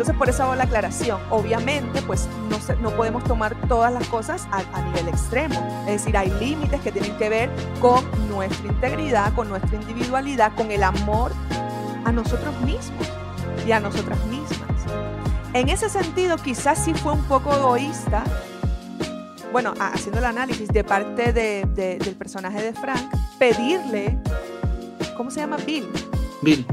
[0.00, 1.20] Entonces por eso hago la aclaración.
[1.28, 5.84] Obviamente, pues no, no podemos tomar todas las cosas a, nivel extremo.
[5.86, 7.50] Es decir, hay límites que tienen que ver
[7.82, 11.32] con nuestra integridad, con nuestra individualidad, con el amor
[12.06, 13.06] a nosotros mismos
[13.66, 14.70] y a nosotras mismas.
[15.52, 18.24] En ese sentido, quizás sí fue un poco egoísta,
[19.52, 24.18] bueno, haciendo el análisis de parte del personaje de Frank, pedirle,
[25.14, 25.58] ¿cómo se llama?
[25.58, 25.90] Bill.
[26.40, 26.64] Bill.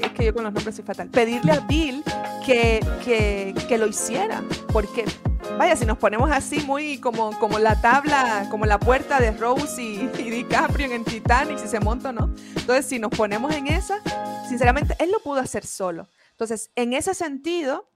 [0.00, 1.08] Es que, yo con los nombres soy fatal.
[1.08, 2.02] Pedirle a Bill
[2.44, 4.42] que, que, que lo hiciera,
[4.72, 5.04] porque
[5.58, 9.82] vaya, si nos ponemos así muy como, como la tabla, como la puerta de Rose
[9.82, 12.30] y, y DiCaprio en Titanic, si se monta no.
[12.54, 14.00] Entonces, si nos ponemos en esa,
[14.48, 16.08] sinceramente, él lo pudo hacer solo.
[16.32, 17.88] Entonces, en ese sentido,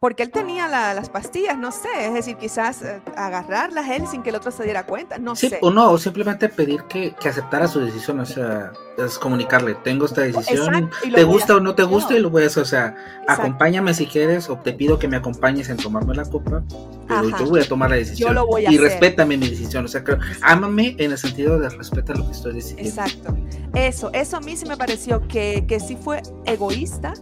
[0.00, 4.30] porque él tenía las pastillas, no sé, es decir, quizás eh, agarrarlas él sin que
[4.30, 5.58] el otro se diera cuenta, no sí, sé.
[5.60, 10.06] O no, o simplemente pedir que, que, aceptara su decisión, o sea, es comunicarle, tengo
[10.06, 12.94] esta decisión, te gusta o no te gusta y lo puedes, o sea,
[13.26, 16.62] acompáñame si quieres o te pido que me acompañes en tomarme la copa,
[17.08, 18.28] pero yo voy a tomar la decisión.
[18.28, 18.82] Yo lo voy a y hacer.
[18.82, 22.54] respétame mi decisión, o sea, creo, ámame en el sentido de respeta lo que estoy
[22.54, 23.02] decidiendo.
[23.02, 23.36] Exacto,
[23.74, 27.14] eso, eso a mí sí me pareció que, que sí fue egoísta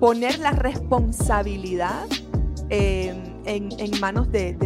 [0.00, 2.06] poner la responsabilidad
[2.68, 4.56] eh, en, manos de,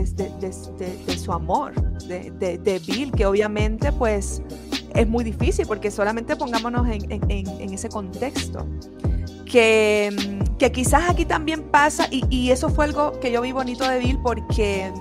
[1.17, 1.75] su amor,
[2.07, 4.43] de, Bill, que obviamente pues
[4.95, 8.67] es muy difícil porque solamente pongámonos en, ese contexto.
[9.45, 13.89] Que, que, quizás aquí también pasa, y, y eso fue algo que yo vi bonito
[13.89, 14.93] de Bill porque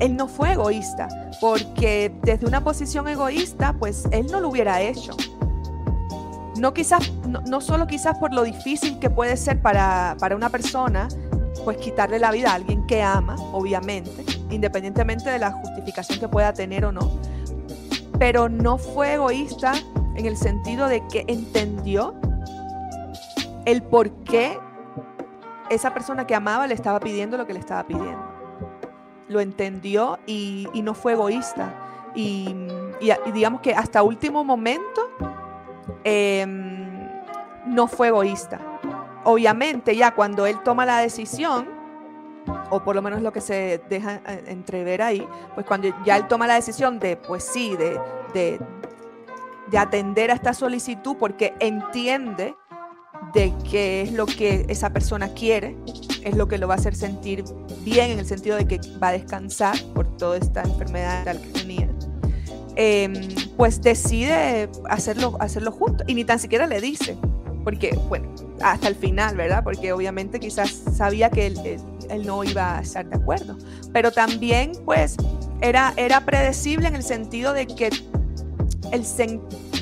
[0.00, 1.08] él no fue egoísta,
[1.42, 5.14] porque desde una posición egoísta, pues él no lo hubiera hecho
[6.60, 11.08] no quizás, no, solo quizás por lo difícil que puede ser para, para, una persona,
[11.64, 16.52] pues quitarle la vida a alguien que ama, obviamente, independientemente de la justificación que pueda
[16.52, 17.20] tener o no,
[18.18, 19.72] pero no fue egoísta
[20.16, 22.14] en el sentido de que entendió
[23.64, 24.58] el por qué
[25.70, 28.22] esa persona que amaba le estaba pidiendo lo que le estaba pidiendo.
[29.28, 31.72] Lo entendió y, no fue egoísta.
[32.14, 32.54] Y,
[33.32, 35.08] digamos que hasta último momento
[36.04, 36.44] eh,
[37.70, 38.60] no fue egoísta.
[39.24, 41.68] Obviamente ya cuando él toma la decisión,
[42.70, 46.46] o por lo menos lo que se deja entrever ahí, pues cuando ya él toma
[46.46, 47.98] la decisión de, pues sí, de,
[48.34, 48.60] de,
[49.70, 52.54] de atender a esta solicitud porque entiende
[53.34, 55.76] de que es lo que esa persona quiere,
[56.22, 57.44] es lo que lo va a hacer sentir
[57.82, 61.90] bien en el sentido de que va a descansar por toda esta enfermedad que tenía
[62.76, 63.12] eh,
[63.56, 67.18] pues decide hacerlo, hacerlo y ni tan siquiera le dice,
[67.64, 68.28] porque, bueno,
[68.62, 69.62] hasta el final, ¿verdad?
[69.64, 73.56] Porque obviamente quizás sabía que él, él, no iba a estar de acuerdo,
[73.92, 75.16] pero también, pues,
[75.60, 77.90] era, era predecible en el sentido de que
[78.92, 79.04] el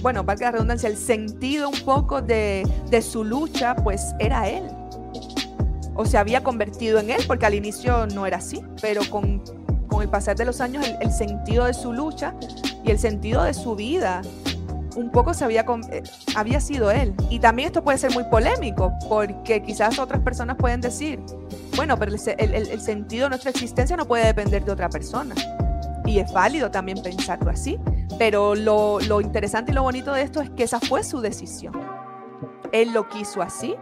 [0.02, 4.64] bueno, valga la redundancia, el sentido un poco de, de su lucha, pues era él.
[5.94, 9.42] O se había convertido en él, porque al inicio no era así, pero con,
[9.88, 12.34] con el pasar de los años, el, sentido de su lucha
[12.84, 14.22] y el sentido de su vida
[14.96, 16.02] un poco se había, eh,
[16.34, 17.14] había sido él.
[17.30, 21.20] Y también esto puede ser muy polémico, porque quizás otras personas pueden decir,
[21.76, 25.34] bueno, pero el, sentido de nuestra existencia no puede depender de otra persona.
[26.04, 27.78] Y es válido también pensarlo así,
[28.18, 31.74] pero lo, interesante y lo bonito de esto es que esa fue su decisión.
[32.72, 33.76] Él lo quiso así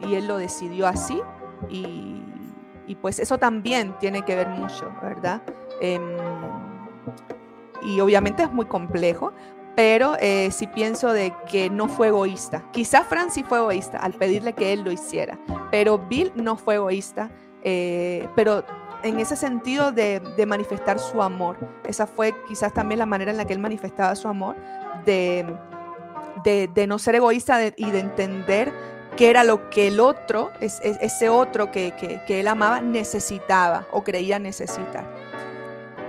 [0.00, 1.20] y él lo decidió así
[1.68, 2.22] y,
[3.00, 5.42] pues eso también tiene que ver mucho, ¿verdad?
[5.80, 5.98] Eh,
[7.82, 9.32] y obviamente es muy complejo,
[9.74, 12.62] pero eh, sí pienso de que no fue egoísta.
[12.72, 15.38] Quizás Fran fue egoísta al pedirle que él lo hiciera,
[15.70, 17.30] pero Bill no fue egoísta,
[17.62, 18.64] eh, pero
[19.02, 21.56] en ese sentido de, manifestar su amor.
[21.86, 24.56] Esa fue quizás también la manera en la que él manifestaba su amor,
[25.04, 25.44] de,
[26.44, 28.72] de, no ser egoísta y de entender
[29.16, 34.02] qué era lo que el otro, es, es, ese otro que él amaba, necesitaba o
[34.02, 35.23] creía necesitar.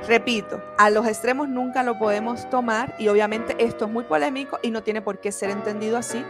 [0.08, 4.70] Repito, a los extremos nunca lo podemos tomar y obviamente esto es muy polémico y
[4.70, 6.24] no tiene por qué ser entendido así,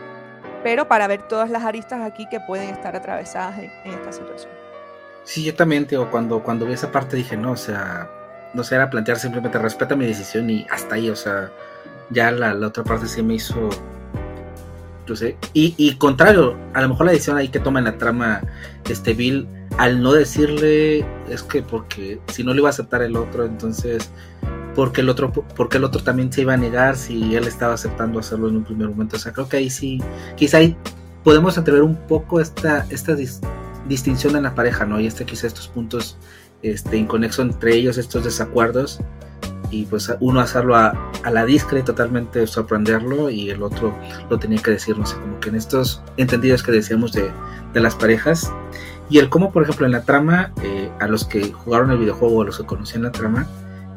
[0.64, 4.52] pero para ver todas las aristas aquí que pueden estar atravesadas en, en esta situación.
[5.26, 8.10] Sí, yo también, tío, cuando, cuando vi esa parte dije, no, o sea,
[8.54, 11.52] no sé, era plantear simplemente respeta mi decisión y hasta ahí, o sea,
[12.12, 13.70] ya la, la otra parte sí me hizo,
[15.06, 17.98] yo sé, y, y contrario, a lo mejor la decisión ahí que toma en la
[17.98, 18.42] trama
[18.88, 19.48] este Bill
[19.78, 24.10] al no decirle es que porque si no le iba a aceptar el otro, entonces
[24.76, 28.20] porque el otro porque el otro también se iba a negar si él estaba aceptando
[28.20, 29.16] hacerlo en un primer momento.
[29.16, 30.02] O sea, creo que ahí sí,
[30.36, 30.76] quizá ahí
[31.24, 33.42] podemos entrever un poco esta, esta dis,
[33.88, 35.00] distinción en la pareja, ¿no?
[35.00, 36.18] Y este quizá estos puntos
[36.62, 39.00] este, inconexo entre ellos, estos desacuerdos,
[39.72, 43.94] y pues uno hacerlo a, a la discre totalmente sorprenderlo y el otro
[44.30, 47.32] lo tenía que decir, no sé, como que en estos entendidos que decíamos de,
[47.74, 48.52] de las parejas,
[49.10, 52.42] y el cómo, por ejemplo, en la trama, eh, a los que jugaron el videojuego,
[52.42, 53.48] a los que conocían la trama,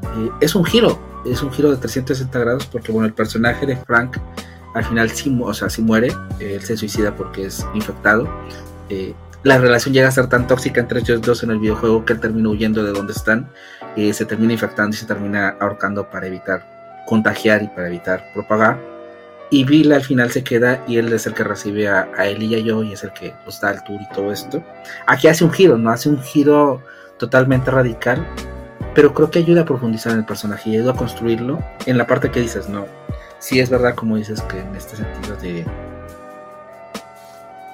[0.03, 3.77] eh, es un giro, es un giro de 360 grados, porque bueno, el personaje de
[3.77, 4.19] Frank
[4.75, 6.09] al final sí, o sea, sí muere,
[6.41, 8.29] eh, él se suicida porque es infectado.
[9.45, 12.21] la relación llega a ser tan tóxica entre ellos dos en el videojuego que él
[12.21, 13.49] termina huyendo de donde están,
[14.13, 18.98] se termina infectando y se termina ahorcando para evitar contagiar y para evitar propagar
[19.51, 22.43] y Bill al final se queda y él es el que recibe a, a él
[22.43, 24.63] y a yo y es el que nos da el tour y todo esto.
[25.07, 25.91] Aquí hace un giro, ¿no?
[25.91, 26.83] Hace un giro
[27.19, 28.27] totalmente radical,
[28.95, 32.07] pero creo que ayuda a profundizar en el personaje y ayuda a construirlo en la
[32.07, 32.87] parte que dices, no,
[33.39, 35.65] sí es verdad como dices que en este sentido de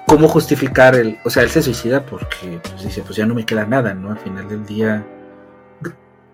[0.07, 3.45] cómo justificar el, o sea, él se suicida porque pues, dice, pues ya no me
[3.45, 4.11] queda nada, ¿no?
[4.11, 5.05] Al final del día,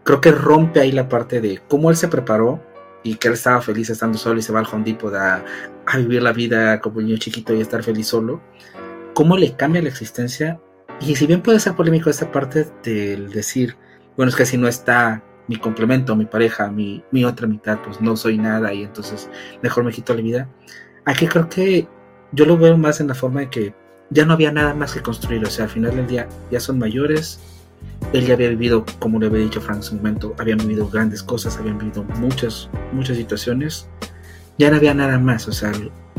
[0.03, 2.61] creo que rompe ahí la parte de cómo él se preparó
[3.03, 5.43] y que él estaba feliz estando solo y se va al Home a,
[5.85, 8.41] a vivir la vida como niño chiquito y estar feliz solo,
[9.13, 10.59] cómo le cambia la existencia.
[10.99, 13.75] Y si bien puede ser polémico esta parte del decir,
[14.17, 17.99] bueno, es que si no está mi complemento, mi pareja, mi, mi otra mitad, pues
[18.01, 19.29] no soy nada y entonces
[19.61, 20.49] mejor me quito la vida.
[21.05, 21.87] Aquí creo que
[22.31, 23.75] yo lo veo más en la forma de que
[24.09, 26.77] ya no había nada más que construir, o sea, al final del día ya son
[26.77, 27.39] mayores,
[28.13, 31.23] él ya había vivido, como le había dicho Frank en su momento, habían vivido grandes
[31.23, 33.87] cosas, habían vivido muchas, muchas situaciones,
[34.57, 35.71] ya no había nada más, o sea,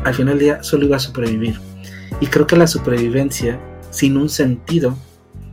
[0.04, 1.58] al final del día solo iba a sobrevivir.
[2.20, 3.60] Y creo que la supervivencia,
[3.90, 4.96] sin un sentido,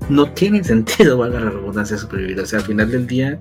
[0.09, 2.39] no tiene sentido, valga la redundancia, sobrevivir.
[2.39, 3.39] O sea, al final del día,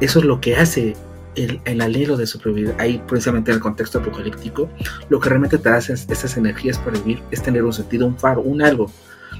[0.00, 0.96] eso es lo que hace
[1.36, 2.74] el, el alelo de sobrevivir.
[2.78, 4.68] Ahí, precisamente en el contexto apocalíptico,
[5.08, 8.40] lo que realmente te hace esas energías para vivir es tener un sentido, un faro,
[8.42, 8.90] un algo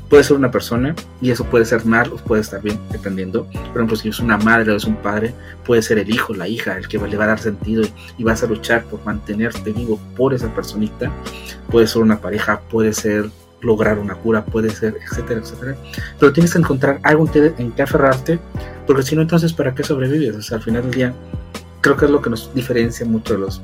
[0.09, 3.45] Puede ser una persona y eso puede ser mal o puede estar bien, dependiendo.
[3.45, 5.35] Por ejemplo, si es una madre o es un padre,
[5.67, 7.83] puede ser el hijo, la hija, el que le va a dar sentido
[8.17, 11.13] y vas a luchar por mantenerte vivo por esa personita.
[11.71, 13.31] Puede ser una pareja, puede ser
[13.61, 15.77] lograr una cura, puede ser, etcétera, etcétera.
[16.19, 18.39] Pero tienes que encontrar algo en que aferrarte,
[18.87, 20.37] porque si no, entonces, ¿para qué sobrevives?
[20.37, 21.15] O sea, al final del día,
[21.81, 23.61] creo que es lo que nos diferencia mucho de los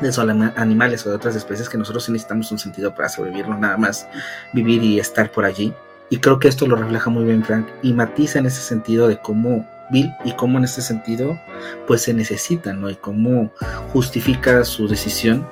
[0.00, 3.58] de esos animales o de otras especies que nosotros necesitamos un sentido para sobrevivir, no
[3.58, 4.08] nada más
[4.52, 5.72] vivir y estar por allí.
[6.10, 9.18] Y creo que esto lo refleja muy bien Frank y matiza en ese sentido de
[9.18, 11.38] cómo Bill y cómo en ese sentido
[11.86, 12.90] pues se necesita, ¿no?
[12.90, 13.50] Y cómo
[13.92, 15.46] justifica su decisión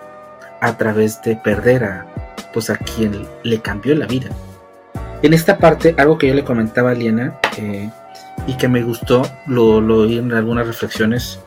[0.61, 2.07] a través de perder a
[2.53, 4.31] pues a quien le cambió la vida.
[5.23, 7.91] En esta parte, algo que yo le comentaba a Liena eh,
[8.47, 11.41] y que me gustó, lo, lo oí en algunas reflexiones,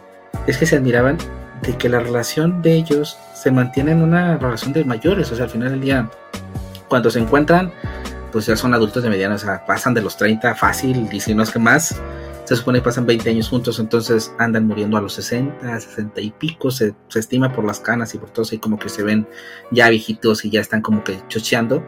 [0.48, 1.18] es que se admiraban
[1.62, 5.46] de que la relación de ellos se mantiene en una relación de mayores, o sea,
[5.46, 6.10] al final del día,
[6.88, 7.72] cuando se encuentran,
[8.32, 11.34] pues ya son adultos de mediana, o sea, pasan de los 30 fácil, y si
[11.34, 12.00] no es que más,
[12.48, 16.32] se supone que pasan 20 años juntos, entonces andan muriendo a los 60, 60 y
[16.32, 19.28] pico, se, estima por las canas y por todo, y como que se ven
[19.70, 21.84] ya viejitos y ya están como que chocheando.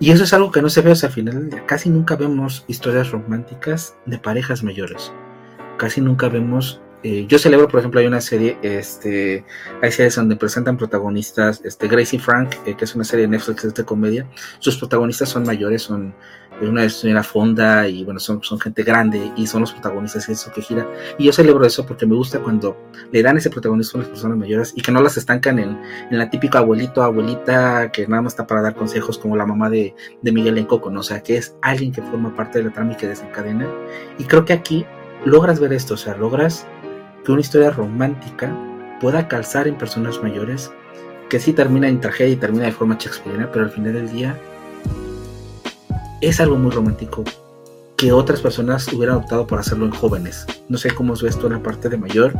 [0.00, 2.64] Y eso es algo que no se ve, o sea, al final casi nunca vemos
[2.66, 5.12] historias románticas de parejas mayores.
[5.78, 9.44] Casi nunca vemos eh, yo celebro, por ejemplo, hay una serie, este,
[9.82, 13.74] hay series donde presentan protagonistas, este, Gracie Frank, eh, que es una serie de Netflix
[13.74, 14.26] de comedia,
[14.58, 16.14] sus protagonistas son mayores, son
[16.62, 20.62] una señora fonda y bueno, son, son gente grande y son los protagonistas eso que
[20.62, 20.88] gira.
[21.18, 22.74] Y yo celebro eso porque me gusta cuando
[23.12, 25.78] le dan ese protagonismo a las personas mayores y que no las estancan en,
[26.10, 29.68] en la típica abuelito, abuelita que nada más está para dar consejos como la mamá
[29.68, 31.00] de, de Miguel en Coco, ¿no?
[31.00, 33.68] O sea, que es alguien que forma parte de la trama y que desencadena.
[34.16, 34.86] Y creo que aquí
[35.26, 36.66] logras ver esto, o sea, logras
[37.24, 38.54] que una historia romántica
[39.00, 40.70] pueda calzar en personas mayores,
[41.28, 44.38] que sí termina en tragedia y termina de forma shakespeariana, pero al final del día
[46.20, 47.24] es algo muy romántico
[47.96, 50.46] que otras personas hubieran optado por hacerlo en jóvenes.
[50.68, 52.34] No sé cómo ves tú en la parte de mayor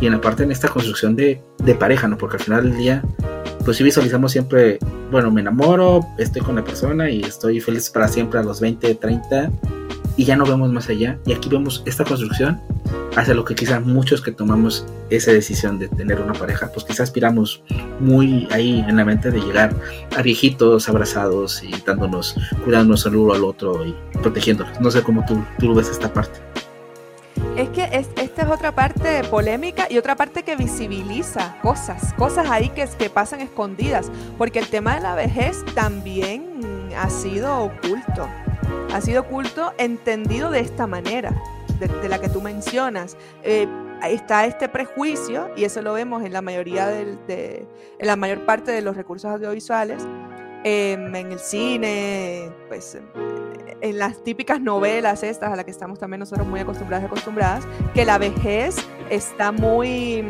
[0.00, 2.16] y en la parte en esta construcción de, de pareja, ¿no?
[2.16, 3.02] Porque al final del día,
[3.64, 4.78] pues si visualizamos siempre,
[5.10, 8.94] bueno, me enamoro, estoy con la persona y estoy feliz para siempre a los 20,
[8.94, 9.50] 30
[10.16, 11.18] y ya no vemos más allá.
[11.26, 12.60] Y aquí vemos esta construcción
[13.16, 17.00] hacia lo que quizás muchos que tomamos esa decisión de tener una pareja, pues quizás
[17.00, 17.62] aspiramos
[18.00, 19.74] muy ahí en la mente de llegar
[20.16, 24.80] a viejitos abrazados y dándonos, cuidándonos el uno al otro y protegiéndonos.
[24.80, 26.40] No sé cómo tú, tú ves esta parte.
[27.56, 32.70] Es que esta es otra parte polémica y otra parte que visibiliza cosas, cosas ahí
[32.70, 38.26] que, que pasan escondidas, porque el tema de la vejez también ha sido oculto
[38.92, 41.32] ha sido oculto entendido de esta manera,
[41.88, 43.16] de, la que tú mencionas.
[43.42, 43.66] Eh,
[44.08, 47.66] está este prejuicio, y eso lo vemos en la mayoría de,
[47.98, 50.02] en la mayor parte de los recursos audiovisuales,
[50.64, 52.98] em, en el cine, pues
[53.80, 57.64] en las típicas novelas estas a las que estamos también nosotros muy acostumbrados acostumbradas,
[57.94, 58.76] que la vejez
[59.10, 60.24] está muy,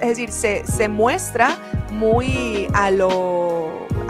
[0.00, 1.56] es decir, se, se muestra
[1.92, 3.59] muy a lo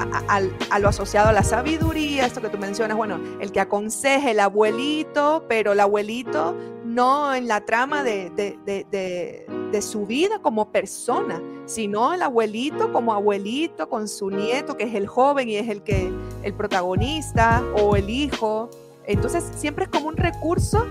[0.02, 4.40] a, lo asociado a la sabiduría, esto que tú mencionas, bueno, el que aconseja el
[4.40, 12.12] abuelito, pero el abuelito no en la trama de, de, su vida como persona, sino
[12.12, 16.12] el abuelito como abuelito con su nieto, que es el joven y es el que
[16.42, 18.68] el protagonista o el hijo.
[19.06, 20.86] Entonces siempre es como un recurso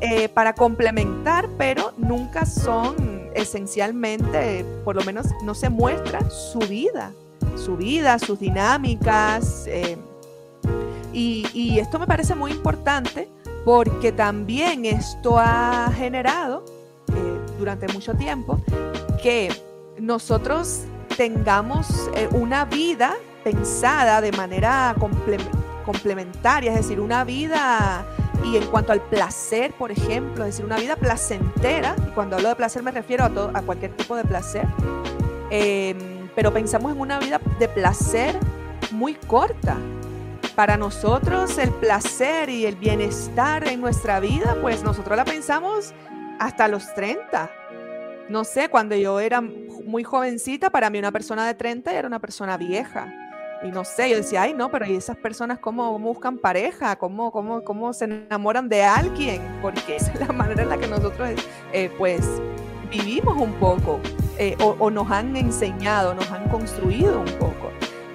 [0.00, 7.12] eh, para complementar, pero nunca son esencialmente, por lo menos no se muestra su vida
[7.56, 9.66] su vida, sus dinámicas.
[9.66, 9.96] Eh,
[11.12, 13.28] Y, esto me parece muy importante
[13.64, 16.64] porque también esto ha generado
[17.08, 18.58] eh, durante mucho tiempo
[19.22, 19.50] que
[20.00, 20.84] nosotros
[21.16, 23.14] tengamos eh, una vida
[23.44, 24.94] pensada de manera
[25.84, 28.04] complementaria, es decir, una vida
[28.44, 32.48] y en cuanto al placer, por ejemplo, es decir, una vida placentera, y cuando hablo
[32.48, 34.66] de placer me refiero a, todo, a cualquier tipo de placer,
[35.50, 38.38] em, pero pensamos en una vida de placer
[38.90, 39.76] muy corta.
[40.54, 45.94] Para nosotros el placer y el bienestar en nuestra vida, pues nosotros la pensamos
[46.38, 47.50] hasta los 30.
[48.28, 52.18] No sé, cuando yo era muy jovencita, para mí una persona de 30 era una
[52.18, 53.12] persona vieja.
[53.62, 56.96] Y no sé, yo decía, ay, no, pero ¿y esas personas cómo, buscan pareja?
[56.96, 59.40] ¿Cómo, cómo, ¿Cómo se enamoran de alguien?
[59.62, 61.30] Porque esa es la manera en la que nosotros,
[61.72, 62.26] eh, pues,
[62.90, 64.00] vivimos un poco,
[64.48, 67.70] eh, o, nos han enseñado, nos han construido un poco.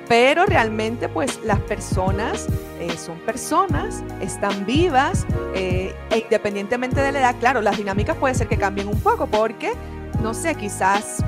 [0.07, 2.47] Pero realmente, pues, las personas
[2.79, 8.47] eh, son personas, están vivas, e independientemente de la edad, claro, las dinámicas puede ser
[8.47, 9.73] que cambien un poco, porque,
[10.21, 11.23] no sé, quizás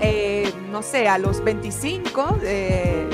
[0.00, 3.08] eh, no sé, a los 25, eh,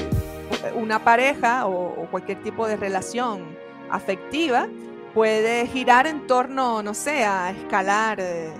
[0.75, 3.57] una pareja o, cualquier tipo de relación
[3.91, 4.69] afectiva
[5.15, 8.51] puede girar en torno, no sé, a escalar eh,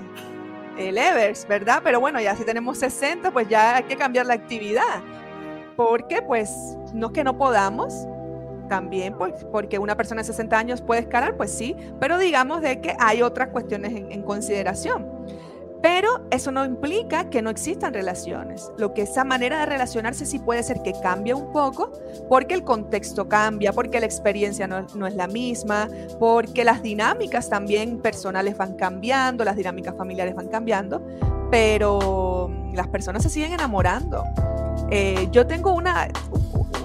[0.79, 1.81] el Evers, ¿verdad?
[1.85, 5.03] Pero bueno, ya si tenemos 60, pues ya hay que cambiar la actividad.
[5.77, 8.07] Porque pues no es que no podamos,
[8.69, 12.81] también pues, porque una persona de 60 años puede escalar, pues sí, pero digamos de
[12.81, 15.07] que hay otras cuestiones en consideración.
[15.83, 18.71] Pero eso no implica que no existan relaciones.
[18.79, 21.91] Lo que esa manera de relacionarse sí puede ser que cambie un poco
[22.29, 25.89] porque el contexto cambia, porque la experiencia no, es la misma,
[26.21, 31.05] porque las dinámicas también personales van cambiando, las dinámicas familiares van cambiando,
[31.51, 34.25] pero las personas se siguen enamorando.
[34.89, 36.09] Eh, yo tengo una,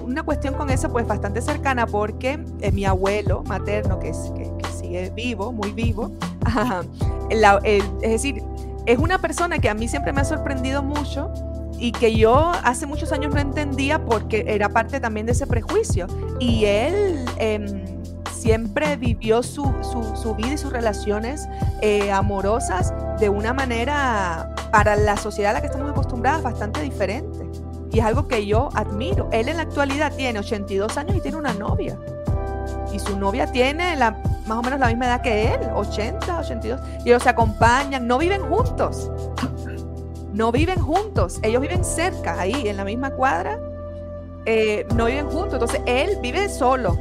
[0.02, 5.52] una cuestión con eso pues bastante cercana porque eh, mi abuelo materno, que, sigue vivo,
[5.52, 6.10] muy vivo,
[7.30, 8.42] es decir,
[8.88, 11.30] es una persona que a mí siempre me ha sorprendido mucho
[11.78, 16.06] y que yo hace muchos años no entendía porque era parte también de ese prejuicio.
[16.40, 17.84] Y él em,
[18.32, 19.62] siempre vivió su,
[20.38, 21.46] vida y sus relaciones
[21.82, 27.46] eh, amorosas de una manera, para la sociedad a la que estamos acostumbradas, bastante diferente.
[27.92, 29.28] Y es algo que yo admiro.
[29.32, 31.98] Él en la actualidad tiene 82 años y tiene una novia.
[32.90, 34.16] Y su novia tiene la
[34.48, 38.18] más o menos la misma edad que él, 80, 82, y ellos se acompañan, no
[38.18, 39.10] viven juntos,
[40.32, 43.58] no viven juntos, ellos viven cerca, ahí, en la misma cuadra,
[44.46, 46.96] eh, no viven juntos, entonces él vive solo.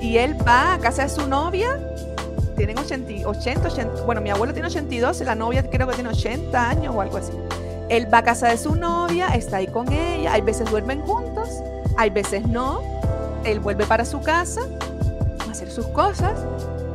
[0.00, 1.78] Y él va a casa de su novia,
[2.56, 6.68] tienen 80, 80, 80 bueno, mi abuelo tiene 82, la novia creo que tiene 80
[6.68, 7.32] años o algo así.
[7.88, 11.48] Él va a casa de su novia, está ahí con ella, hay veces duermen juntos,
[11.96, 12.80] hay veces no,
[13.44, 14.62] él vuelve para su casa
[15.46, 16.32] a hacer sus cosas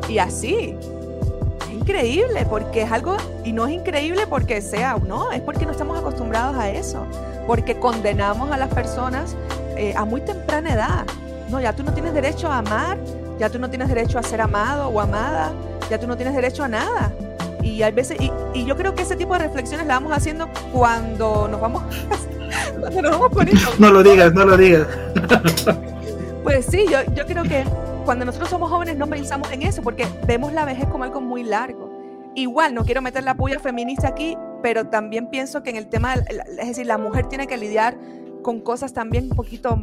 [0.07, 0.75] y así.
[1.61, 5.71] Es increíble porque es algo, y no es increíble porque sea, no, es porque no
[5.71, 7.05] estamos acostumbrados a eso,
[7.45, 9.35] porque condenamos a las personas
[9.77, 11.05] eh, a muy temprana edad.
[11.49, 12.97] No, ya tú no tienes derecho a amar,
[13.39, 15.51] ya tú no tienes derecho a ser amado o amada,
[15.89, 17.11] ya tú no tienes derecho a nada.
[17.63, 21.47] Y hay veces, y, yo creo que ese tipo de reflexiones la vamos haciendo cuando
[21.47, 21.83] nos vamos,
[22.79, 23.61] cuando nos vamos poniendo.
[23.79, 24.87] No lo digas, no lo digas.
[26.43, 27.65] Pues sí, yo, yo creo que
[28.07, 31.43] cuando nosotros somos jóvenes no pensamos en eso porque vemos la vejez como algo muy
[31.43, 31.89] largo.
[32.35, 36.13] Igual, no quiero meter la puya feminista aquí, pero también pienso que en el tema,
[36.13, 37.97] es decir, la mujer tiene que lidiar
[38.43, 39.77] con cosas también un poquito,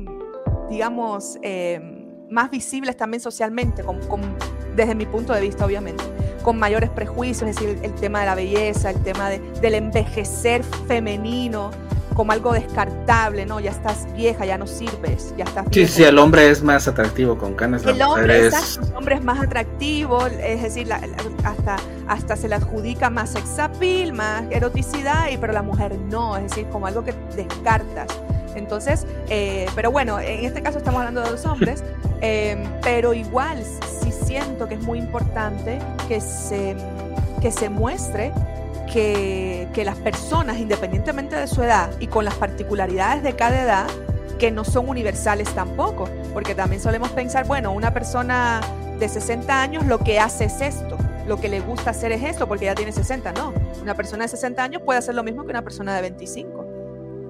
[0.70, 4.00] digamos, eh, más visibles también socialmente, con,
[4.74, 6.02] desde mi punto de vista, obviamente,
[6.42, 10.64] con mayores prejuicios, es decir, el, tema de la belleza, el tema de, del envejecer
[10.88, 11.72] femenino,
[12.14, 13.60] como algo descartable, ¿no?
[13.60, 15.88] Ya estás vieja, ya no sirves, ya estás vieja.
[15.88, 17.84] Sí, sí, el hombre es más atractivo con canas.
[17.84, 18.78] El hombre, es...
[18.78, 21.76] el hombre es más atractivo, es decir, hasta,
[22.08, 26.44] hasta se le adjudica más sex appeal, más eroticidad, y, pero la mujer no, es
[26.44, 28.08] decir, como algo que descartas.
[28.54, 31.82] Entonces, eh, pero bueno, en este caso estamos hablando de dos hombres,
[32.20, 33.62] em, pero igual
[34.00, 36.76] sí siento que es muy importante que se,
[37.40, 38.32] que se muestre
[38.92, 43.86] que, las personas, independientemente de su edad y con las particularidades de cada edad,
[44.38, 48.60] que no son universales tampoco, porque también solemos pensar, bueno, una persona
[48.98, 52.46] de 60 años lo que hace es esto, lo que le gusta hacer es esto,
[52.46, 55.50] porque ya tiene 60, no, una persona de 60 años puede hacer lo mismo que
[55.50, 56.64] una persona de 25.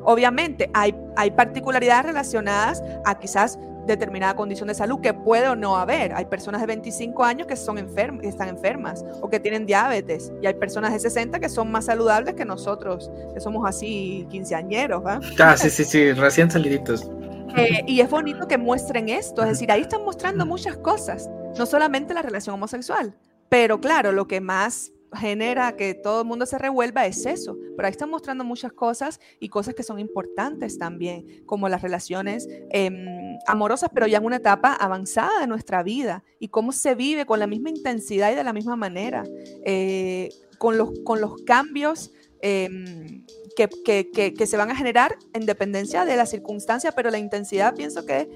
[0.05, 5.77] Obviamente hay, hay particularidades relacionadas a quizás determinada condición de salud que puede o no
[5.77, 6.15] haber.
[6.15, 10.33] Hay personas de 25 años que, son enfermas, que están enfermas o que tienen diabetes
[10.43, 15.03] y hay personas de 60 que son más saludables que nosotros, que somos así quinceañeros.
[15.39, 17.11] Ah, sí, sí, sí, recién saliditos.
[17.57, 21.67] Eh, y es bonito que muestren esto, es decir, ahí están mostrando muchas cosas, no
[21.67, 23.15] solamente la relación homosexual,
[23.49, 27.57] pero claro, lo que más genera que todo el mundo se revuelva es eso.
[27.77, 32.49] Pero ahí están mostrando muchas cosas y cosas que son importantes también, como las relaciones
[32.71, 37.27] em, amorosas, pero ya en una etapa avanzada de nuestra vida y cómo se vive
[37.27, 39.25] con la misma intensidad y de la misma manera,
[39.65, 42.13] eh, con, los, con los cambios.
[42.47, 43.25] Em,
[43.57, 47.75] que, que, que, se van a generar en dependencia de la circunstancia, pero la intensidad
[47.75, 48.29] pienso que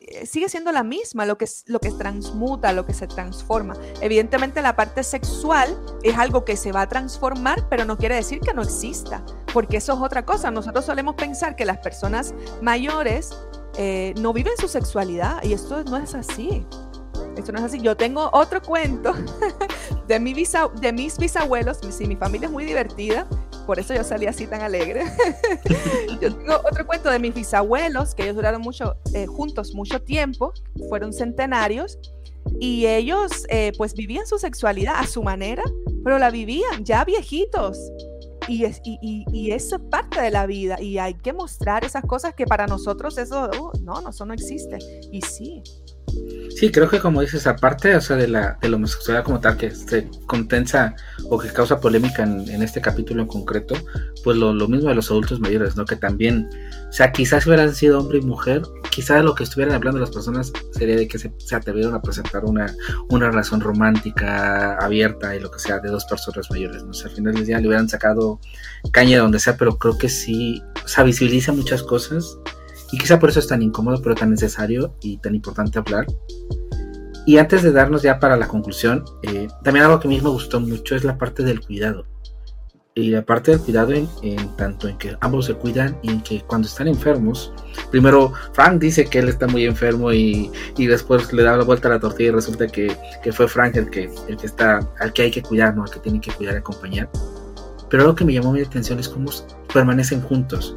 [0.00, 3.74] eh, sigue siendo la misma, lo que, lo que transmuta, lo que se transforma.
[4.00, 8.40] Evidentemente la parte sexual es algo que se va a transformar, pero no quiere decir
[8.40, 10.50] que no exista, porque eso es otra cosa.
[10.50, 13.30] Nosotros solemos pensar que las personas mayores
[13.76, 16.66] eh, no viven su sexualidad y esto no es así.
[17.36, 17.80] Esto no es así.
[17.80, 19.14] Yo tengo otro cuento
[20.06, 21.78] de, mi de mis bisabuelos.
[21.90, 23.26] Sí, mi familia es muy divertida
[23.66, 25.04] por eso yo salí así tan alegre.
[26.20, 30.52] yo tengo otro cuento de mis bisabuelos, que ellos duraron mucho, eh, juntos mucho tiempo,
[30.88, 31.98] fueron centenarios,
[32.60, 35.62] y ellos eh, pues vivían su sexualidad a su manera,
[36.04, 37.78] pero la vivían ya viejitos.
[38.48, 42.04] Y es, y, y, eso es parte de la vida y hay que mostrar esas
[42.04, 44.78] cosas que para nosotros eso, uh, no, no, eso no existe.
[45.12, 45.62] Y sí,
[46.62, 49.56] Sí, creo que como dices, aparte o sea, de, la, de la homosexualidad como tal,
[49.56, 50.94] que se contensa
[51.28, 53.74] o que causa polémica en, este capítulo en concreto,
[54.22, 55.84] pues lo, mismo de los adultos mayores, ¿no?
[55.84, 56.48] Que también,
[56.88, 60.52] o sea, quizás hubieran sido hombre y mujer, quizás lo que estuvieran hablando las personas
[60.70, 62.72] sería de que se, se atrevieron a presentar una,
[63.08, 66.90] una relación romántica, abierta y lo que sea, de dos personas mayores, ¿no?
[66.90, 68.38] O sea, al final del día le hubieran sacado
[68.92, 72.38] caña de donde sea, pero creo que sí, o sea, visibiliza muchas cosas
[72.92, 76.06] y quizá por eso es tan incómodo, pero tan necesario y tan importante hablar.
[77.24, 80.28] Y antes de darnos ya para la conclusión, eh, también algo que a mí me
[80.28, 82.04] gustó mucho es la parte del cuidado.
[82.94, 84.06] Y la parte del cuidado en,
[84.56, 87.50] tanto en que ambos se cuidan y en que cuando están enfermos,
[87.90, 91.88] primero Frank dice que él está muy enfermo y, y después le da la vuelta
[91.88, 95.14] a la tortilla y resulta que, que, fue Frank el que, el que está, al
[95.14, 95.84] que hay que cuidar, ¿no?
[95.84, 97.08] al que tiene que cuidar y acompañar.
[97.88, 99.30] Pero algo que me llamó mi atención es cómo
[99.72, 100.74] permanecen juntos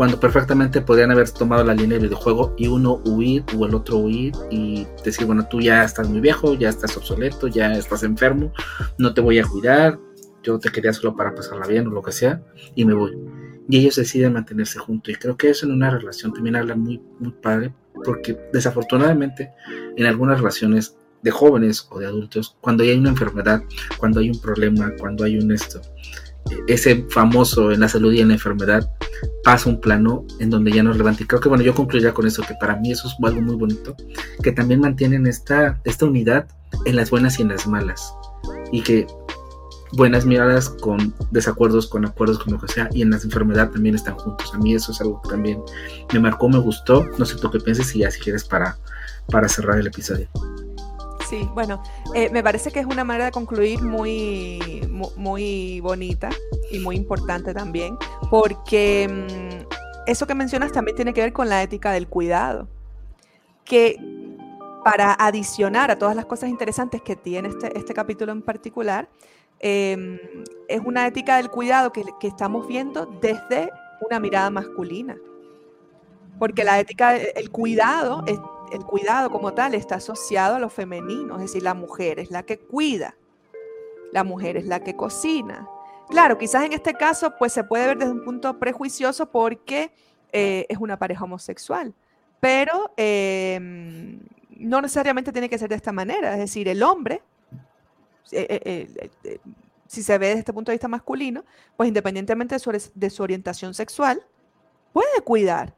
[0.00, 3.98] cuando perfectamente podrían haber tomado la línea del videojuego y uno huir o el otro
[3.98, 8.50] huir y decir, bueno, tú ya estás muy viejo, ya estás obsoleto, ya estás enfermo,
[8.96, 9.98] no te voy a cuidar,
[10.42, 12.42] yo te quería solo para pasarla bien o lo que sea,
[12.74, 13.14] y me voy.
[13.68, 15.12] Y ellos deciden mantenerse juntos.
[15.12, 19.50] Y creo que eso en una relación también habla muy, muy padre, porque desafortunadamente
[19.98, 23.64] en algunas relaciones de jóvenes o de adultos, cuando hay una enfermedad,
[23.98, 25.82] cuando hay un problema, cuando hay un esto,
[26.66, 28.90] ese famoso en la salud y en la enfermedad
[29.44, 31.24] pasa un plano en donde ya no es relevante.
[31.24, 33.56] Y creo que bueno, yo concluiría con eso, que para mí eso es algo muy
[33.56, 33.94] bonito,
[34.42, 36.46] que también mantienen esta, esta unidad
[36.84, 38.12] en las buenas y en las malas.
[38.72, 39.06] Y que
[39.92, 43.94] buenas miradas con desacuerdos, con acuerdos, con lo que sea, y en las enfermedades también
[43.94, 44.52] están juntos.
[44.54, 45.60] A mí eso es algo que también
[46.12, 47.04] me marcó, me gustó.
[47.18, 48.78] No sé tú qué piensas y ya si quieres para,
[49.30, 50.28] para cerrar el episodio.
[51.30, 51.80] Sí, bueno,
[52.12, 54.84] eh, me parece que es una manera de concluir muy,
[55.16, 56.28] muy, bonita
[56.72, 57.96] y muy importante también,
[58.28, 62.66] porque mm, eso que mencionas también tiene que ver con la ética del cuidado,
[63.64, 63.96] que
[64.84, 69.08] para adicionar a todas las cosas interesantes que tiene este, este capítulo en particular,
[69.60, 70.18] em,
[70.66, 73.70] es una ética del cuidado que, que estamos viendo desde
[74.00, 75.16] una mirada masculina.
[76.40, 78.40] Porque la ética, el cuidado es,
[78.70, 82.42] el cuidado como tal está asociado a lo femenino, es decir, la mujer es la
[82.42, 83.16] que cuida,
[84.12, 85.68] la mujer es la que cocina.
[86.08, 89.92] Claro, quizás en este caso pues se puede ver desde un punto prejuicioso porque
[90.32, 91.94] eh, es una pareja homosexual,
[92.40, 97.22] pero em, no necesariamente tiene que ser de esta manera, es decir, el hombre,
[98.32, 98.86] eh,
[99.24, 99.40] eh,
[99.86, 101.44] si se ve desde este punto de vista masculino,
[101.76, 102.56] pues independientemente
[102.94, 104.24] de su orientación sexual,
[104.92, 105.74] puede cuidar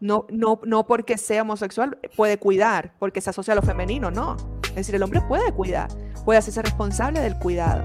[0.00, 4.36] no, no, no porque sea homosexual puede cuidar, porque se asocia a lo femenino, no.
[4.68, 5.88] Es decir, el hombre puede cuidar,
[6.24, 7.82] puede hacerse responsable del cuidado.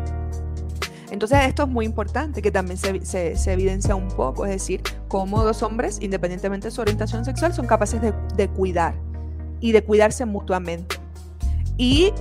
[1.09, 3.05] Entonces esto es muy importante, que también se,
[3.35, 7.67] se, evidencia un poco, es decir, cómo dos hombres, independientemente de su orientación sexual, son
[7.67, 8.95] capaces de, cuidar
[9.59, 10.95] y de cuidarse mutuamente.
[11.77, 12.11] Y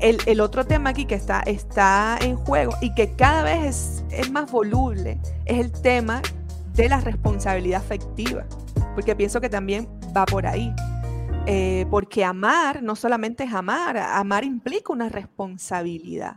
[0.00, 4.20] el, el, otro tema aquí que está, está en juego y que cada vez es,
[4.20, 6.22] es más voluble es el tema
[6.74, 8.46] de la responsabilidad afectiva
[8.94, 10.74] porque pienso que también va por ahí.
[11.46, 16.36] Eh, porque amar no solamente es amar, amar implica una responsabilidad.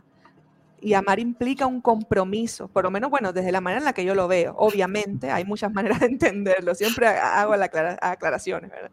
[0.80, 4.04] Y amar implica un compromiso, por lo menos, bueno, desde la manera en la que
[4.04, 4.54] yo lo veo.
[4.58, 8.90] Obviamente, hay muchas maneras de entenderlo, siempre hago la aclaraciones, ¿verdad?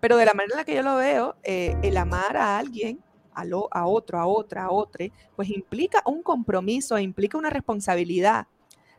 [0.00, 3.00] Pero de la manera en la que yo lo veo, eh, el amar a alguien,
[3.34, 5.04] a, lo, a otro, a otra, a otro,
[5.36, 8.46] pues implica un compromiso, implica una responsabilidad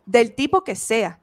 [0.05, 1.19] del tipo que sea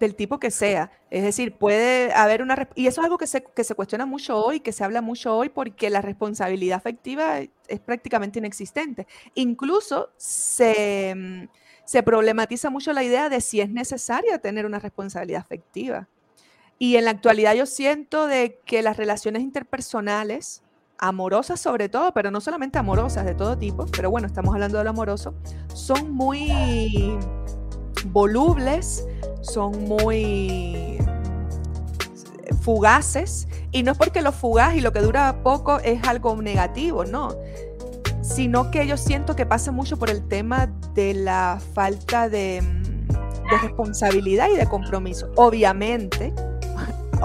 [0.00, 0.90] del tipo que sea.
[1.10, 2.68] Es decir, puede haber una...
[2.74, 5.36] Y eso es algo que se, que se cuestiona mucho hoy, que se habla mucho
[5.36, 9.06] hoy, porque la responsabilidad afectiva es prácticamente inexistente.
[9.34, 11.48] Incluso se, mm,
[11.84, 16.08] se problematiza mucho la idea de si es necesaria tener una responsabilidad afectiva.
[16.78, 20.62] Y en la actualidad yo siento de que las relaciones interpersonales,
[20.98, 24.84] amorosas sobre todo, pero no solamente amorosas, de todo tipo, pero bueno, estamos hablando de
[24.84, 25.34] lo amoroso,
[25.72, 27.16] son muy
[28.06, 29.04] volubles,
[29.42, 30.98] son muy
[32.62, 37.04] fugaces, y no es porque lo fugaz y lo que dura poco es algo negativo,
[37.04, 37.34] no,
[38.22, 43.58] sino que yo siento que pasa mucho por el tema de la falta de, de
[43.62, 45.30] responsabilidad y de compromiso.
[45.36, 46.32] Obviamente,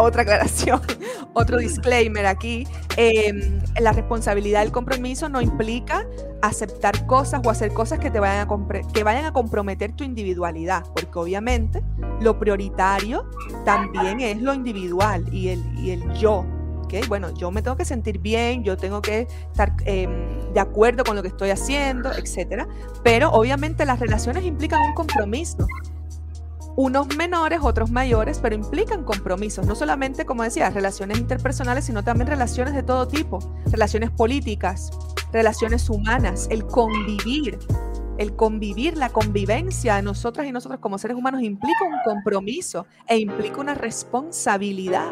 [0.02, 0.82] otra aclaración,
[1.34, 2.68] otro disclaimer aquí.
[2.98, 6.06] Em, la responsabilidad del compromiso no implica
[6.42, 10.84] aceptar cosas o hacer cosas que te vayan a, que vayan a comprometer tu individualidad,
[10.94, 11.84] porque obviamente
[12.22, 13.30] lo prioritario
[13.66, 16.46] también es lo individual y el, y el yo.
[16.84, 17.02] ¿okay?
[17.08, 21.16] Bueno, yo me tengo que sentir bien, yo tengo que estar em, de acuerdo con
[21.16, 22.66] lo que estoy haciendo, etc.
[23.04, 25.68] Pero obviamente las relaciones implican un compromiso
[26.80, 32.28] unos menores, otros mayores, pero implican compromisos, no solamente, como decía, relaciones interpersonales, sino también
[32.28, 34.90] relaciones de todo tipo, relaciones políticas,
[35.34, 37.60] relaciones humanas, el convivir,
[38.18, 43.18] el convivir, la convivencia de nosotras y nosotros como seres humanos implica un compromiso e
[43.18, 45.12] implica una responsabilidad,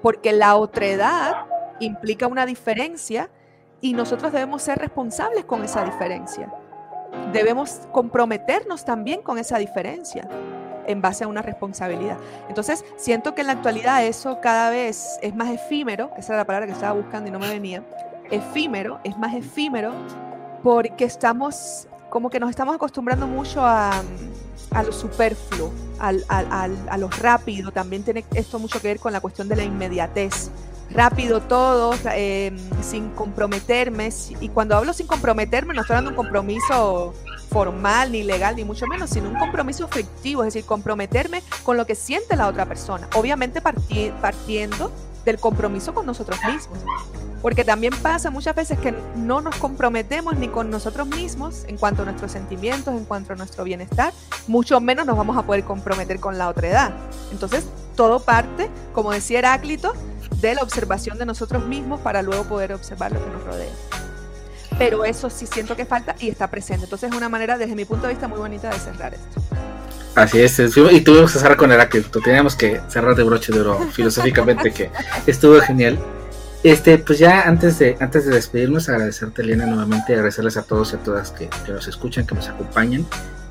[0.00, 1.34] porque la otredad
[1.80, 3.28] implica una diferencia
[3.82, 6.50] y nosotros debemos ser responsables con esa diferencia.
[7.34, 10.26] Debemos comprometernos también con esa diferencia
[10.86, 12.18] en base a una responsabilidad.
[12.48, 16.46] Entonces, siento que en la actualidad eso cada vez es más efímero, esa era la
[16.46, 17.82] palabra que estaba buscando y no me venía,
[18.30, 19.92] efímero, es más efímero
[20.62, 24.02] porque estamos, como que nos estamos acostumbrando mucho a,
[24.70, 29.12] a lo superfluo, al, al, a lo rápido, también tiene esto mucho que ver con
[29.12, 30.50] la cuestión de la inmediatez
[30.94, 34.10] rápido todo, em, sin comprometerme.
[34.40, 37.12] Y cuando hablo sin comprometerme, no estoy de un compromiso
[37.50, 41.86] formal, ni legal, ni mucho menos, sino un compromiso efectivo, es decir, comprometerme con lo
[41.86, 43.08] que siente la otra persona.
[43.14, 44.90] Obviamente partiendo
[45.24, 46.78] del compromiso con nosotros mismos.
[47.42, 52.02] Porque también pasa muchas veces que no nos comprometemos ni con nosotros mismos en cuanto
[52.02, 54.14] a nuestros sentimientos, en cuanto a nuestro bienestar,
[54.48, 56.94] mucho menos nos vamos a poder comprometer con la otra edad.
[57.32, 57.66] Entonces,
[57.96, 59.92] todo parte, como decía Heráclito,
[60.40, 63.72] de la observación de nosotros mismos para luego poder observar lo que nos rodea.
[64.78, 66.84] Pero eso sí siento que falta y está presente.
[66.84, 69.40] Entonces es una manera, desde mi punto de vista, muy bonita de cerrar esto.
[70.14, 73.78] Así es, y tuvimos que cerrar con Heráclito, teníamos que cerrar de broche de oro
[73.92, 74.90] filosóficamente, que
[75.26, 75.98] estuvo genial.
[76.62, 80.96] Este, pues ya antes de, antes de despedirnos, agradecerte, Elena, nuevamente, agradecerles a todos y
[80.96, 83.04] a todas que, que nos escuchan, que nos acompañan.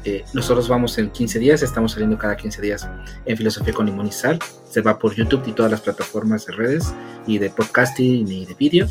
[0.05, 2.89] Eh, nosotros vamos en 15 días, estamos saliendo cada 15 días
[3.25, 4.39] en Filosofía con Limón y Sal.
[4.69, 6.93] Se va por YouTube y todas las plataformas de redes
[7.25, 8.87] y de podcasting y de vídeo.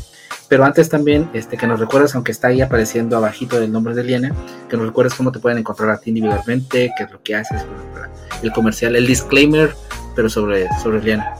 [0.49, 4.03] Pero antes también este, que nos recuerdes, aunque está ahí apareciendo abajito del nombre de
[4.03, 4.33] Liena,
[4.69, 7.65] que nos recuerdes cómo te pueden encontrar a ti individualmente, qué es lo que haces,
[8.41, 9.73] el comercial, el disclaimer,
[10.15, 11.35] pero sobre, sobre Liena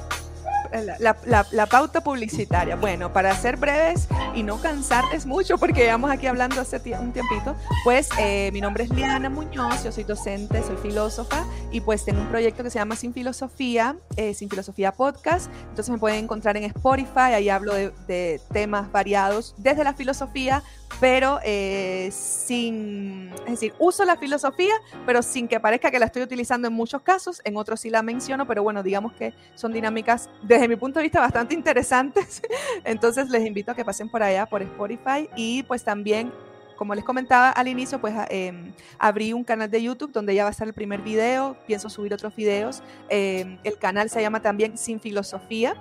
[1.00, 2.76] la, pauta publicitaria.
[2.76, 7.56] Bueno, para ser breves y no cansarles mucho, porque llevamos aquí hablando hace un tiempito,
[7.84, 12.22] pues eh, mi nombre es Liana Muñoz, yo soy docente, soy filósofa y pues tengo
[12.22, 15.52] un proyecto que se llama Sin Filosofía, eh, Sin Filosofía Podcast.
[15.70, 20.64] Entonces me pueden encontrar en Spotify, ahí hablo de, de temas variados desde la filosofía
[21.00, 24.74] pero eh, sin, es decir, uso la filosofía,
[25.06, 28.02] pero sin que parezca que la estoy utilizando en muchos casos, en otros sí la
[28.02, 32.42] menciono, pero bueno, digamos que son dinámicas desde mi punto de vista bastante interesantes,
[32.84, 36.32] entonces les invito a que pasen por allá, por Spotify, y pues también
[36.76, 40.50] como les comentaba al inicio, pues em, abrí un canal de YouTube donde ya va
[40.50, 42.84] a estar el primer video, pienso subir otros videos.
[43.10, 45.76] Em, el canal se llama también Sin Filosofía.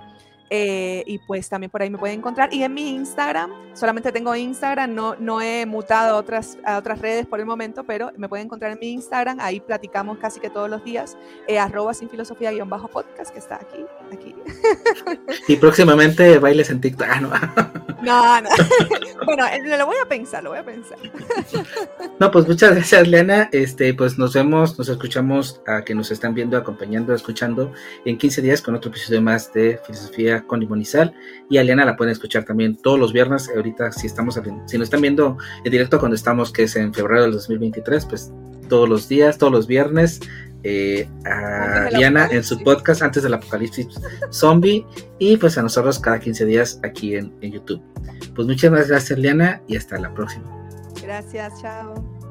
[0.55, 2.53] Eh, y pues también por ahí me pueden encontrar.
[2.53, 6.99] Y en mi Instagram, solamente tengo Instagram, no, no he mutado a otras, a otras
[6.99, 10.51] redes por el momento, pero me pueden encontrar en mi Instagram, ahí platicamos casi que
[10.51, 14.35] todos los días, eh, arroba sin filosofía guion bajo podcast, que está aquí, aquí.
[15.47, 17.07] Y próximamente bailes en TikTok.
[17.09, 17.31] Ah, no.
[18.03, 18.49] No, no.
[19.25, 20.97] bueno, eh, lo voy a pensar, lo voy a pensar.
[22.19, 23.47] No, pues muchas gracias, Leana.
[23.53, 27.71] Este, pues nos vemos, nos escuchamos a que nos están viendo, acompañando, escuchando
[28.03, 31.13] en 15 días con otro episodio más de Filosofía con Limonizal.
[31.49, 33.49] Y a Leana la pueden escuchar también todos los viernes.
[33.55, 37.23] Ahorita, si estamos, si nos están viendo en directo cuando estamos, que es en febrero
[37.23, 38.31] del 2023, pues
[38.69, 40.19] todos los días, todos los viernes,
[40.63, 43.87] eh, a Diana en su podcast antes del apocalipsis
[44.31, 44.85] zombie
[45.19, 47.81] y pues a nosotros cada 15 días aquí en, en YouTube.
[48.33, 50.45] Pues muchas gracias Liana y hasta la próxima.
[51.01, 52.22] Gracias, chao.